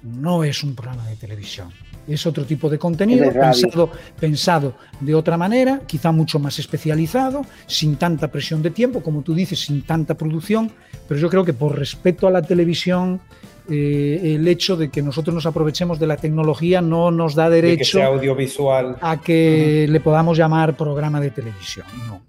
[0.02, 1.70] No es un programa de televisión.
[2.08, 3.90] Es otro tipo de contenido pensado,
[4.20, 9.34] pensado de otra manera, quizá mucho más especializado, sin tanta presión de tiempo, como tú
[9.34, 10.70] dices, sin tanta producción.
[11.08, 13.22] Pero yo creo que por respeto a la televisión,
[13.70, 18.04] eh, el hecho de que nosotros nos aprovechemos de la tecnología no nos da derecho
[18.04, 18.98] audiovisual.
[19.00, 21.86] a que le podamos llamar programa de televisión.
[22.08, 22.22] No.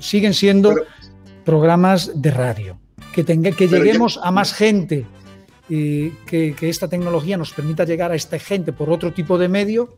[0.00, 0.74] Siguen siendo
[1.44, 2.78] programas de radio,
[3.14, 5.06] que, tenga, que lleguemos a más gente,
[5.68, 9.96] y que, esta tecnología nos permita llegar a esta gente por otro tipo de medio,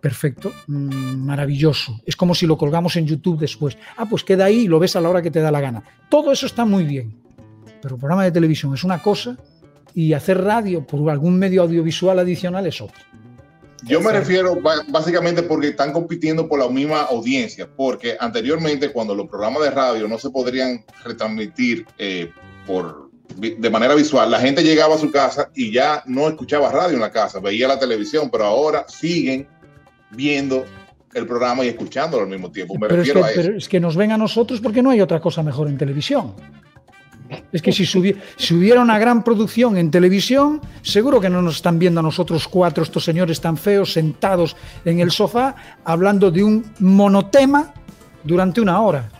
[0.00, 2.00] perfecto, mm, maravilloso.
[2.06, 3.76] Es como si lo colgamos en YouTube después.
[3.96, 5.82] Ah, pues queda ahí y lo ves a la hora que te da la gana.
[6.08, 7.20] Todo eso está muy bien,
[7.82, 9.36] pero el programa de televisión es una cosa
[9.98, 13.00] y hacer radio por algún medio audiovisual adicional es otra.
[13.82, 19.28] Yo me refiero básicamente porque están compitiendo por la misma audiencia, porque anteriormente cuando los
[19.28, 22.30] programas de radio no se podrían retransmitir eh,
[22.64, 26.94] por, de manera visual, la gente llegaba a su casa y ya no escuchaba radio
[26.94, 29.48] en la casa, veía la televisión, pero ahora siguen
[30.12, 30.64] viendo
[31.12, 32.78] el programa y escuchándolo al mismo tiempo.
[32.78, 33.40] Me refiero a eso.
[33.42, 36.34] pero es que nos ven a nosotros porque no hay otra cosa mejor en televisión.
[37.52, 42.00] Es que si, hubiera una gran producción en televisión, seguro que no nos están viendo
[42.00, 45.54] a nosotros cuatro, estos señores tan feos, sentados en el sofá,
[45.84, 47.72] hablando de un monotema
[48.24, 49.10] durante una hora.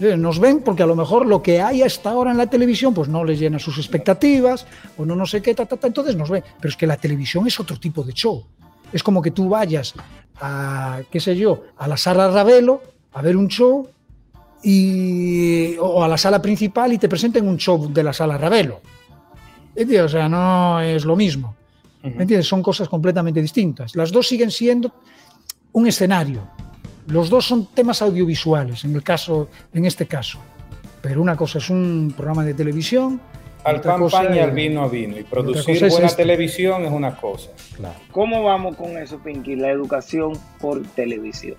[0.00, 2.92] Eh, nos ven porque a lo mejor lo que hay hasta ahora en la televisión
[2.92, 4.66] pues no les llena sus expectativas
[4.98, 6.42] o no no sé qué, ta, entonces nos ven.
[6.60, 8.44] Pero es que la televisión es otro tipo de show.
[8.92, 9.94] Es como que tú vayas
[10.40, 13.88] a, qué sé yo, a la sala Ravelo a ver un show
[14.64, 18.80] y, o a la sala principal y te presenten un show de la sala Ravelo.
[19.76, 21.54] O sea, no es lo mismo.
[22.02, 22.46] ¿Me entiendes?
[22.46, 23.94] Son cosas completamente distintas.
[23.96, 24.92] Las dos siguen siendo
[25.72, 26.42] un escenario.
[27.06, 30.38] Los dos son temas audiovisuales, en, el caso, en este caso.
[31.02, 33.20] Pero una cosa es un programa de televisión
[33.64, 35.18] Al pan, pan y al vino a vino.
[35.18, 37.50] Y producir buena televisión es una cosa.
[37.76, 37.98] Claro.
[38.12, 39.56] ¿Cómo vamos con eso, Pinky?
[39.56, 41.56] La educación por televisión.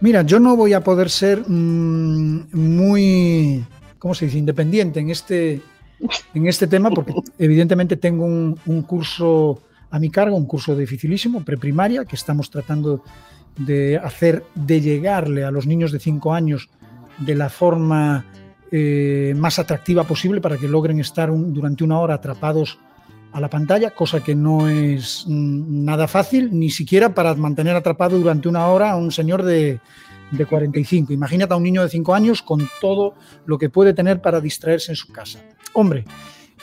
[0.00, 3.64] Mira, yo no voy a poder ser mm, muy,
[3.98, 5.60] ¿cómo se dice?, independiente en este,
[6.34, 11.44] en este tema, porque evidentemente tengo un, un curso a mi cargo, un curso dificilísimo,
[11.44, 13.02] preprimaria, que estamos tratando
[13.56, 16.68] de hacer, de llegarle a los niños de 5 años
[17.18, 18.26] de la forma
[18.70, 22.78] eh, más atractiva posible para que logren estar durante una hora atrapados
[23.36, 28.18] a la pantalla, cosa que no es mm, nada fácil, ni siquiera para mantener atrapado
[28.18, 29.78] durante una hora a un señor de,
[30.30, 31.12] de 45.
[31.12, 33.12] Imagínate a un niño de 5 años con todo
[33.44, 35.38] lo que puede tener para distraerse en su casa.
[35.74, 36.06] Hombre,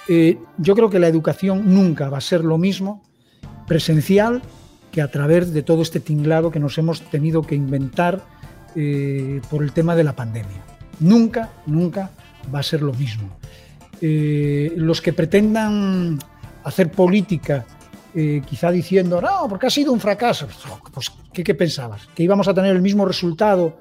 [0.07, 3.03] eh, yo creo que la educación nunca va a ser lo mismo
[3.67, 4.41] presencial
[4.91, 8.25] que a través de todo este tinglado que nos hemos tenido que inventar
[8.75, 10.65] eh, por el tema de la pandemia.
[10.99, 12.09] Nunca, nunca
[12.53, 13.29] va a ser lo mismo.
[14.01, 16.17] Eh, los que pretendan
[16.63, 17.65] hacer política,
[18.15, 20.47] eh, quizá diciendo, no, porque ha sido un fracaso,
[20.93, 22.07] pues, ¿qué, ¿qué, pensabas?
[22.15, 23.77] ¿Que íbamos a tener el mismo resultado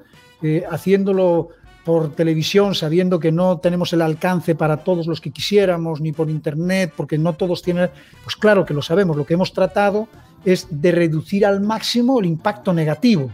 [0.69, 1.51] haciéndolo
[1.83, 6.29] por televisión, sabiendo que no tenemos el alcance para todos los que quisiéramos, ni por
[6.29, 7.89] internet, porque no todos tienen...
[8.23, 10.07] Pues claro que lo sabemos, lo que hemos tratado
[10.45, 13.31] es de reducir al máximo el impacto negativo.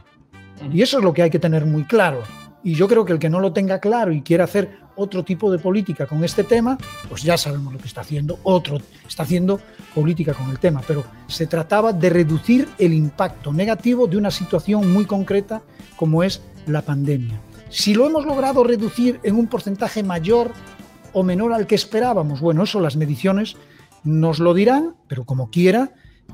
[0.74, 2.22] Y eso es lo que hay que tener muy claro.
[2.64, 5.50] Y yo creo que el que no lo tenga claro y quiera hacer otro tipo
[5.52, 9.62] de política con este tema, pues ya sabemos lo que está haciendo otro, está haciendo
[9.96, 14.92] política con el tema, pero se trataba de reducir el impacto negativo de una situación
[14.92, 15.62] muy concreta
[15.96, 17.40] como es la pandemia.
[17.70, 20.52] Si lo hemos logrado reducir en un porcentaje mayor
[21.14, 23.56] o menor al que esperábamos, bueno, eso las mediciones
[24.04, 25.92] nos lo dirán, pero como quiera,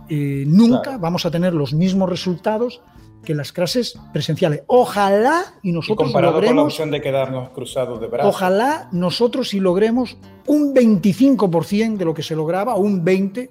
[0.10, 2.82] eh, nunca vamos a tener los mismos resultados
[3.26, 4.62] que las clases presenciales.
[4.68, 6.46] Ojalá y nosotros logremos.
[6.48, 8.34] Con la opción de quedarnos cruzados de brazos.
[8.34, 13.50] Ojalá nosotros si logremos un 25% de lo que se lograba, un 20%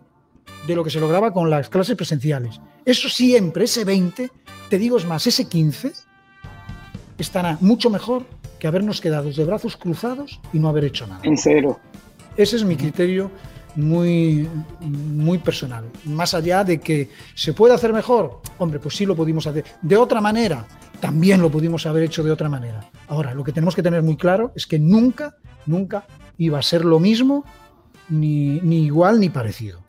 [0.67, 2.61] de lo que se lograba con las clases presenciales.
[2.85, 4.31] Eso siempre, ese 20,
[4.71, 5.93] te digo es más, ese 15
[7.19, 8.25] estará mucho mejor
[8.59, 11.21] que habernos quedado de brazos cruzados y no haber hecho nada.
[11.23, 11.79] En cero.
[12.37, 13.31] Ese es mi criterio
[13.77, 14.49] muy,
[14.81, 15.85] muy personal.
[16.05, 19.65] Más allá de que se puede hacer mejor, hombre, pues sí lo pudimos hacer.
[19.83, 20.67] De otra manera,
[21.01, 22.89] también lo pudimos haber hecho de otra manera.
[23.09, 26.07] Ahora, lo que tenemos que tener muy claro es que nunca, nunca
[26.39, 27.45] iba a ser lo mismo,
[28.09, 29.85] ni, ni igual, ni parecido.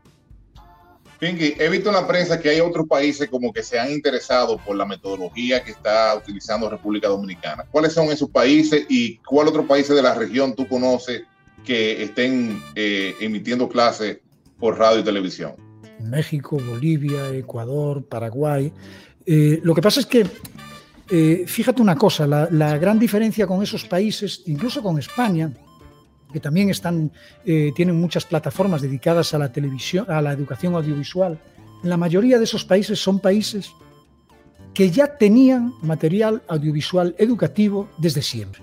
[1.19, 4.57] Pinky, he visto en la prensa que hay otros países como que se han interesado
[4.57, 7.65] por la metodología que está utilizando República Dominicana.
[7.71, 11.23] ¿Cuáles son esos países y cuál otro país de la región tú conoces
[11.65, 14.19] que estén eh, emitiendo clases
[14.59, 15.53] por radio y televisión?
[15.99, 18.71] México, Bolivia, Ecuador, Paraguay.
[19.25, 20.25] Eh, lo que pasa es que,
[21.09, 25.51] eh, fíjate una cosa, la, gran diferencia con esos países, incluso con España,
[26.31, 27.13] que también están,
[27.45, 31.39] tienen muchas plataformas dedicadas a la televisión, a la educación audiovisual,
[31.81, 33.71] la mayoría de esos países son países
[34.73, 38.61] que ya tenían material audiovisual educativo desde siempre.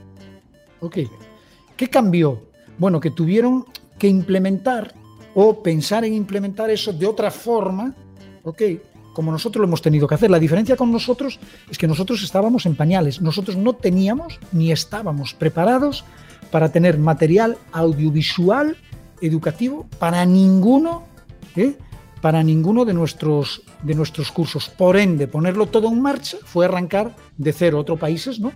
[1.76, 2.51] ¿Qué cambió?
[2.82, 3.64] Bueno, que tuvieron
[3.96, 4.92] que implementar
[5.36, 7.94] o pensar en implementar eso de otra forma,
[8.42, 8.60] ¿ok?
[9.14, 10.32] Como nosotros lo hemos tenido que hacer.
[10.32, 11.38] La diferencia con nosotros
[11.70, 13.20] es que nosotros estábamos en pañales.
[13.20, 16.04] Nosotros no teníamos ni estábamos preparados
[16.50, 18.76] para tener material audiovisual
[19.20, 21.04] educativo para ninguno,
[21.54, 21.76] ¿eh?
[22.20, 24.68] para ninguno de nuestros, de nuestros cursos.
[24.68, 27.78] Por ende, ponerlo todo en marcha fue arrancar de cero.
[27.78, 28.50] Otros países, ¿no?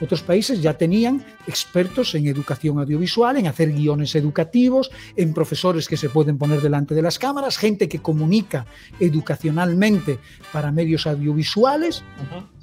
[0.00, 5.96] Otros países ya tenían expertos en educación audiovisual, en hacer guiones educativos, en profesores que
[5.96, 8.66] se pueden poner delante de las cámaras, gente que comunica
[8.98, 10.18] educacionalmente
[10.52, 12.02] para medios audiovisuales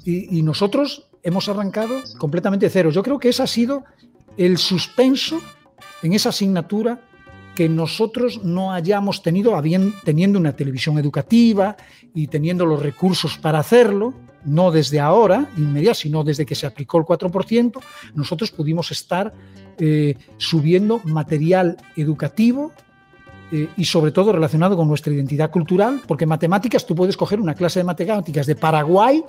[0.04, 2.90] y, nosotros hemos arrancado completamente de cero.
[2.90, 3.84] Yo creo que ese ha sido
[4.36, 5.40] el suspenso
[6.02, 7.00] en esa asignatura
[7.54, 9.60] que nosotros no hayamos tenido,
[10.04, 11.76] teniendo una televisión educativa
[12.14, 14.14] y teniendo los recursos para hacerlo,
[14.44, 17.80] no desde ahora, inmediato, sino desde que se aplicó el 4%,
[18.14, 19.32] nosotros pudimos estar
[19.78, 22.72] eh, subiendo material educativo
[23.50, 27.54] eh, y sobre todo relacionado con nuestra identidad cultural, porque matemáticas, tú puedes coger una
[27.54, 29.24] clase de matemáticas de Paraguay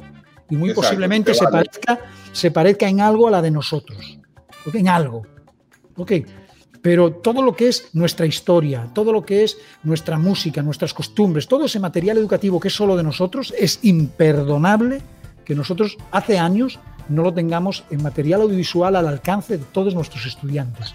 [0.49, 1.99] y muy posiblemente se, parezca,
[2.31, 4.19] se parezca en algo a la de nosotros,
[4.73, 5.23] en algo.
[5.95, 6.25] Okay.
[6.81, 11.47] Pero todo lo que es nuestra historia, todo lo que es nuestra música, nuestras costumbres,
[11.47, 15.01] todo ese material educativo que es solo de nosotros, es imperdonable
[15.43, 20.25] que nosotros hace años no lo tengamos en material audiovisual al alcance de todos nuestros
[20.25, 20.93] estudiantes.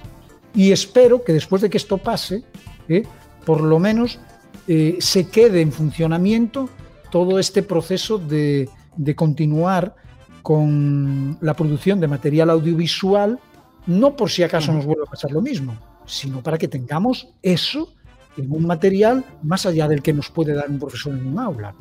[0.54, 2.44] Y espero que después de que esto pase,
[2.88, 3.02] eh,
[3.44, 4.20] por lo menos
[4.68, 6.70] eh, se quede en funcionamiento
[7.10, 9.96] todo este proceso de, de continuar
[10.42, 13.38] con la producción de material audiovisual
[13.86, 15.76] no por si acaso nos vuelve a pasar lo mismo,
[16.06, 17.94] sino para que tengamos eso
[18.36, 21.74] en un material más allá del que nos puede dar un profesor en un aula.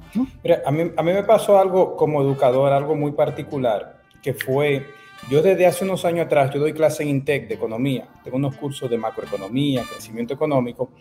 [0.66, 4.86] a, mí, a mí me pasó algo como educador, algo muy particular, que fue,
[5.30, 8.56] yo desde hace unos años atrás, yo doy clase en INTEC de economía, tengo unos
[8.56, 10.92] cursos de macroeconomía, crecimiento económico,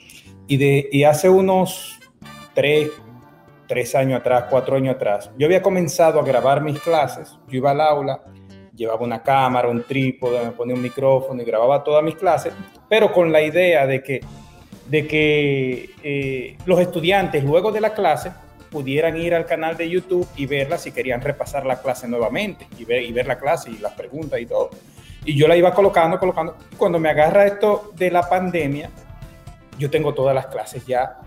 [0.47, 1.99] y, de, y hace unos
[2.55, 2.91] tres,
[3.67, 7.73] tres años atrás, cuatro años atrás, yo había comenzado a grabar mis clases, yo iba
[7.73, 8.23] al aula,
[8.75, 12.53] llevaba una cámara, un trípode, me ponía un micrófono y grababa todas mis clases,
[12.89, 14.21] pero con la idea de que
[14.87, 18.33] de que eh, los estudiantes luego de la clase
[18.71, 22.85] pudieran ir al canal de YouTube y verla si querían repasar la clase nuevamente y
[22.85, 24.71] ver, y ver la clase y las preguntas y todo.
[25.25, 26.57] Y yo la iba colocando, colocando.
[26.77, 28.91] Cuando me agarra esto de la pandemia,
[29.79, 31.21] yo tengo todas las clases ya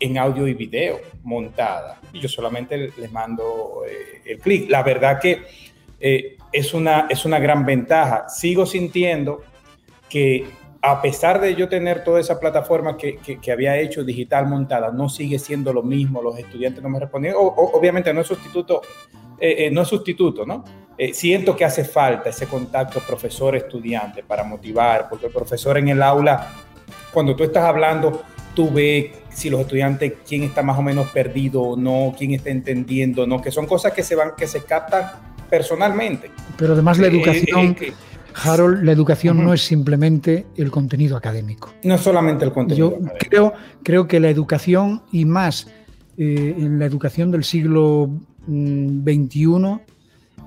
[0.00, 1.98] en audio y video montadas.
[2.12, 4.70] Y yo solamente les mando eh, el clic.
[4.70, 5.44] La verdad que
[6.00, 8.28] eh, es, una, es una gran ventaja.
[8.28, 9.42] Sigo sintiendo
[10.08, 10.46] que
[10.80, 15.08] a pesar de yo tener toda esa plataforma que, que, había hecho digital montada, no
[15.08, 18.82] sigue siendo lo mismo, los estudiantes no me responden, obviamente no es sustituto,
[19.40, 20.64] eh, eh, no es sustituto, ¿no?
[20.96, 26.02] Eh, siento que hace falta ese contacto profesor-estudiante para motivar, porque el profesor en el
[26.02, 26.48] aula,
[27.12, 28.22] cuando tú estás hablando,
[28.54, 32.50] tú ves si los estudiantes, quién está más o menos perdido o no, quién está
[32.50, 36.30] entendiendo o no, que son cosas que se van, que se captan personalmente.
[36.56, 37.76] Pero además la educación...
[38.40, 41.74] Harold, la educación no es simplemente el contenido académico.
[41.82, 42.96] No es solamente el contenido.
[43.00, 45.66] Yo creo, creo que la educación y más
[46.20, 48.10] eh, en la educación del siglo
[48.46, 49.80] XXI, mm,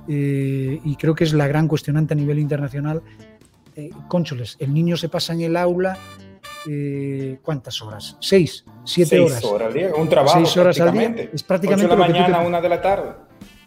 [0.09, 3.01] eh, y creo que es la gran cuestionante a nivel internacional,
[3.77, 5.97] eh, concholes, el niño se pasa en el aula
[7.41, 8.17] ¿cuántas horas?
[8.19, 8.63] ¿Seis?
[8.83, 9.43] ¿Siete Seis horas?
[9.45, 10.37] horas al día, un trabajo.
[10.37, 11.29] Seis horas al día.
[11.33, 11.87] Es prácticamente.
[11.87, 13.13] Ocho de la mañana, una de la tarde.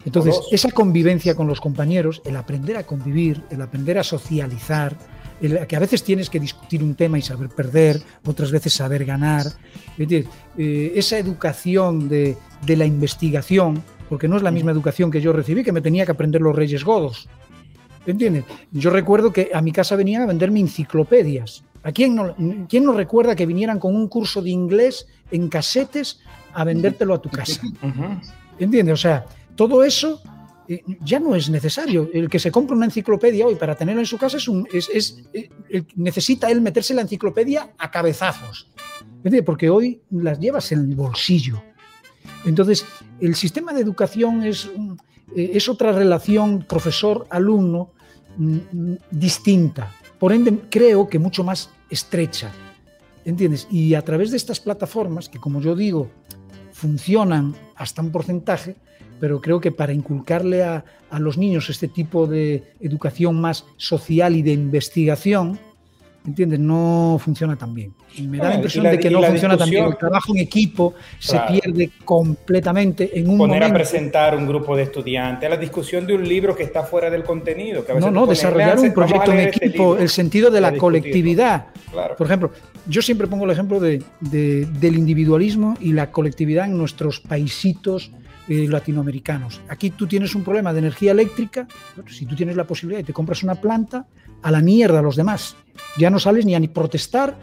[0.05, 4.95] Entonces, esa convivencia con los compañeros, el aprender a convivir, el aprender a socializar,
[5.41, 9.03] el, que a veces tienes que discutir un tema y saber perder, otras veces saber
[9.03, 9.47] ganar,
[9.97, 12.37] eh, esa educación de,
[12.67, 16.11] la investigación, porque no es la misma educación que yo recibí, que me tenía que
[16.11, 17.27] aprender los Reyes Godos.
[18.05, 18.45] ¿Entiendes?
[18.71, 21.63] Yo recuerdo que a mi casa venían a venderme enciclopedias.
[21.81, 22.35] ¿A quién no,
[22.69, 26.19] quién no recuerda que vinieran con un curso de inglés en casetes
[26.53, 27.61] a vendértelo a tu casa?
[28.59, 28.93] ¿Entiendes?
[28.93, 29.25] O sea,
[29.55, 30.21] todo eso
[30.67, 32.09] eh, ya no es necesario.
[32.13, 35.83] El que se compra una enciclopedia hoy para tenerla en su casa es un, eh,
[35.95, 38.69] necesita él meterse la enciclopedia a cabezazos.
[39.45, 41.61] Porque hoy las llevas en el bolsillo.
[42.45, 42.85] Entonces,
[43.19, 44.69] el sistema de educación es,
[45.35, 47.91] eh, es otra relación profesor-alumno
[48.37, 49.91] mm, mm, distinta.
[50.19, 52.51] Por ende, creo que mucho más estrecha.
[53.25, 53.67] ¿Entiendes?
[53.71, 56.11] Y a través de estas plataformas, que como yo digo,
[56.71, 58.75] funcionan hasta un porcentaje,
[59.19, 64.35] pero creo que para inculcarle a, a, los niños este tipo de educación más social
[64.35, 65.59] y de investigación,
[66.27, 66.59] ¿entiendes?
[66.59, 67.93] No funciona tan bien.
[68.21, 69.85] me da la impresión de que no funciona tan bien.
[69.85, 74.83] El trabajo en equipo se pierde completamente en un Poner a presentar un grupo de
[74.83, 77.85] estudiantes, la discusión de un libro que está fuera del contenido.
[77.99, 81.67] no, no, desarrollar un proyecto en este equipo, el sentido de la colectividad.
[82.17, 82.51] Por ejemplo,
[82.87, 88.11] yo siempre pongo el ejemplo de, de, del individualismo y la colectividad en nuestros paisitos
[88.47, 89.61] eh, latinoamericanos.
[89.69, 91.67] Aquí tú tienes un problema de energía eléctrica,
[92.07, 94.05] si tú tienes la posibilidad y te compras una planta,
[94.41, 95.55] a la mierda a los demás.
[95.97, 97.35] Ya no sales ni a ni protestar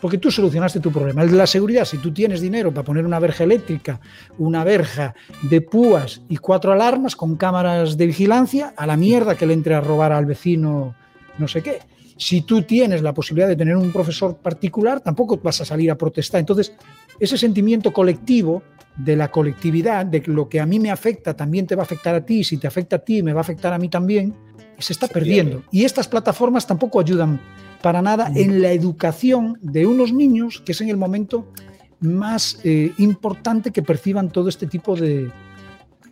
[0.00, 1.22] porque tú solucionaste tu problema.
[1.22, 4.00] El de la seguridad, si tú tienes dinero para poner una verja eléctrica,
[4.38, 9.46] una verja de púas y cuatro alarmas con cámaras de vigilancia, a la mierda que
[9.46, 10.94] le entre a robar al vecino
[11.38, 11.78] no sé qué.
[12.16, 15.96] Si tú tienes la posibilidad de tener un profesor particular, tampoco vas a salir a
[15.96, 16.40] protestar.
[16.40, 16.74] Entonces,
[17.18, 18.62] ese sentimiento colectivo
[18.96, 22.14] de la colectividad, de lo que a mí me afecta también te va a afectar
[22.14, 24.34] a ti, si te afecta a ti me va a afectar a mí también,
[24.78, 25.62] se está perdiendo.
[25.70, 27.40] Y estas plataformas tampoco ayudan
[27.82, 31.52] para nada en la educación de unos niños, que es en el momento
[32.00, 35.30] más eh, importante que perciban todo este tipo de,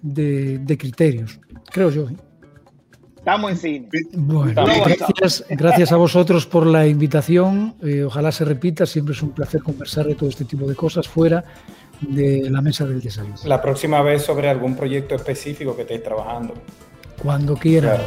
[0.03, 2.09] de, criterios, creo yo.
[2.09, 2.16] ¿eh?
[3.16, 3.89] Estamos en cine.
[4.12, 7.74] Bueno, gracias, gracias, a vosotros por la invitación.
[7.83, 8.87] Eh, ojalá se repita.
[8.87, 11.45] Siempre es un placer conversar de todo este tipo de cosas fuera
[12.01, 13.36] de la mesa del desayuno.
[13.44, 16.55] La próxima vez sobre algún proyecto específico que estéis trabajando.
[17.22, 17.99] Cuando quiera.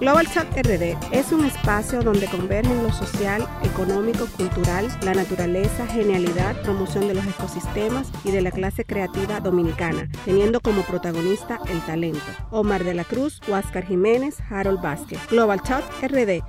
[0.00, 6.60] Global Chat RD es un espacio donde convergen lo social, económico, cultural, la naturaleza, genialidad,
[6.62, 12.24] promoción de los ecosistemas y de la clase creativa dominicana, teniendo como protagonista el talento.
[12.50, 15.20] Omar de la Cruz, Huáscar Jiménez, Harold Vázquez.
[15.30, 16.42] Global Chat RD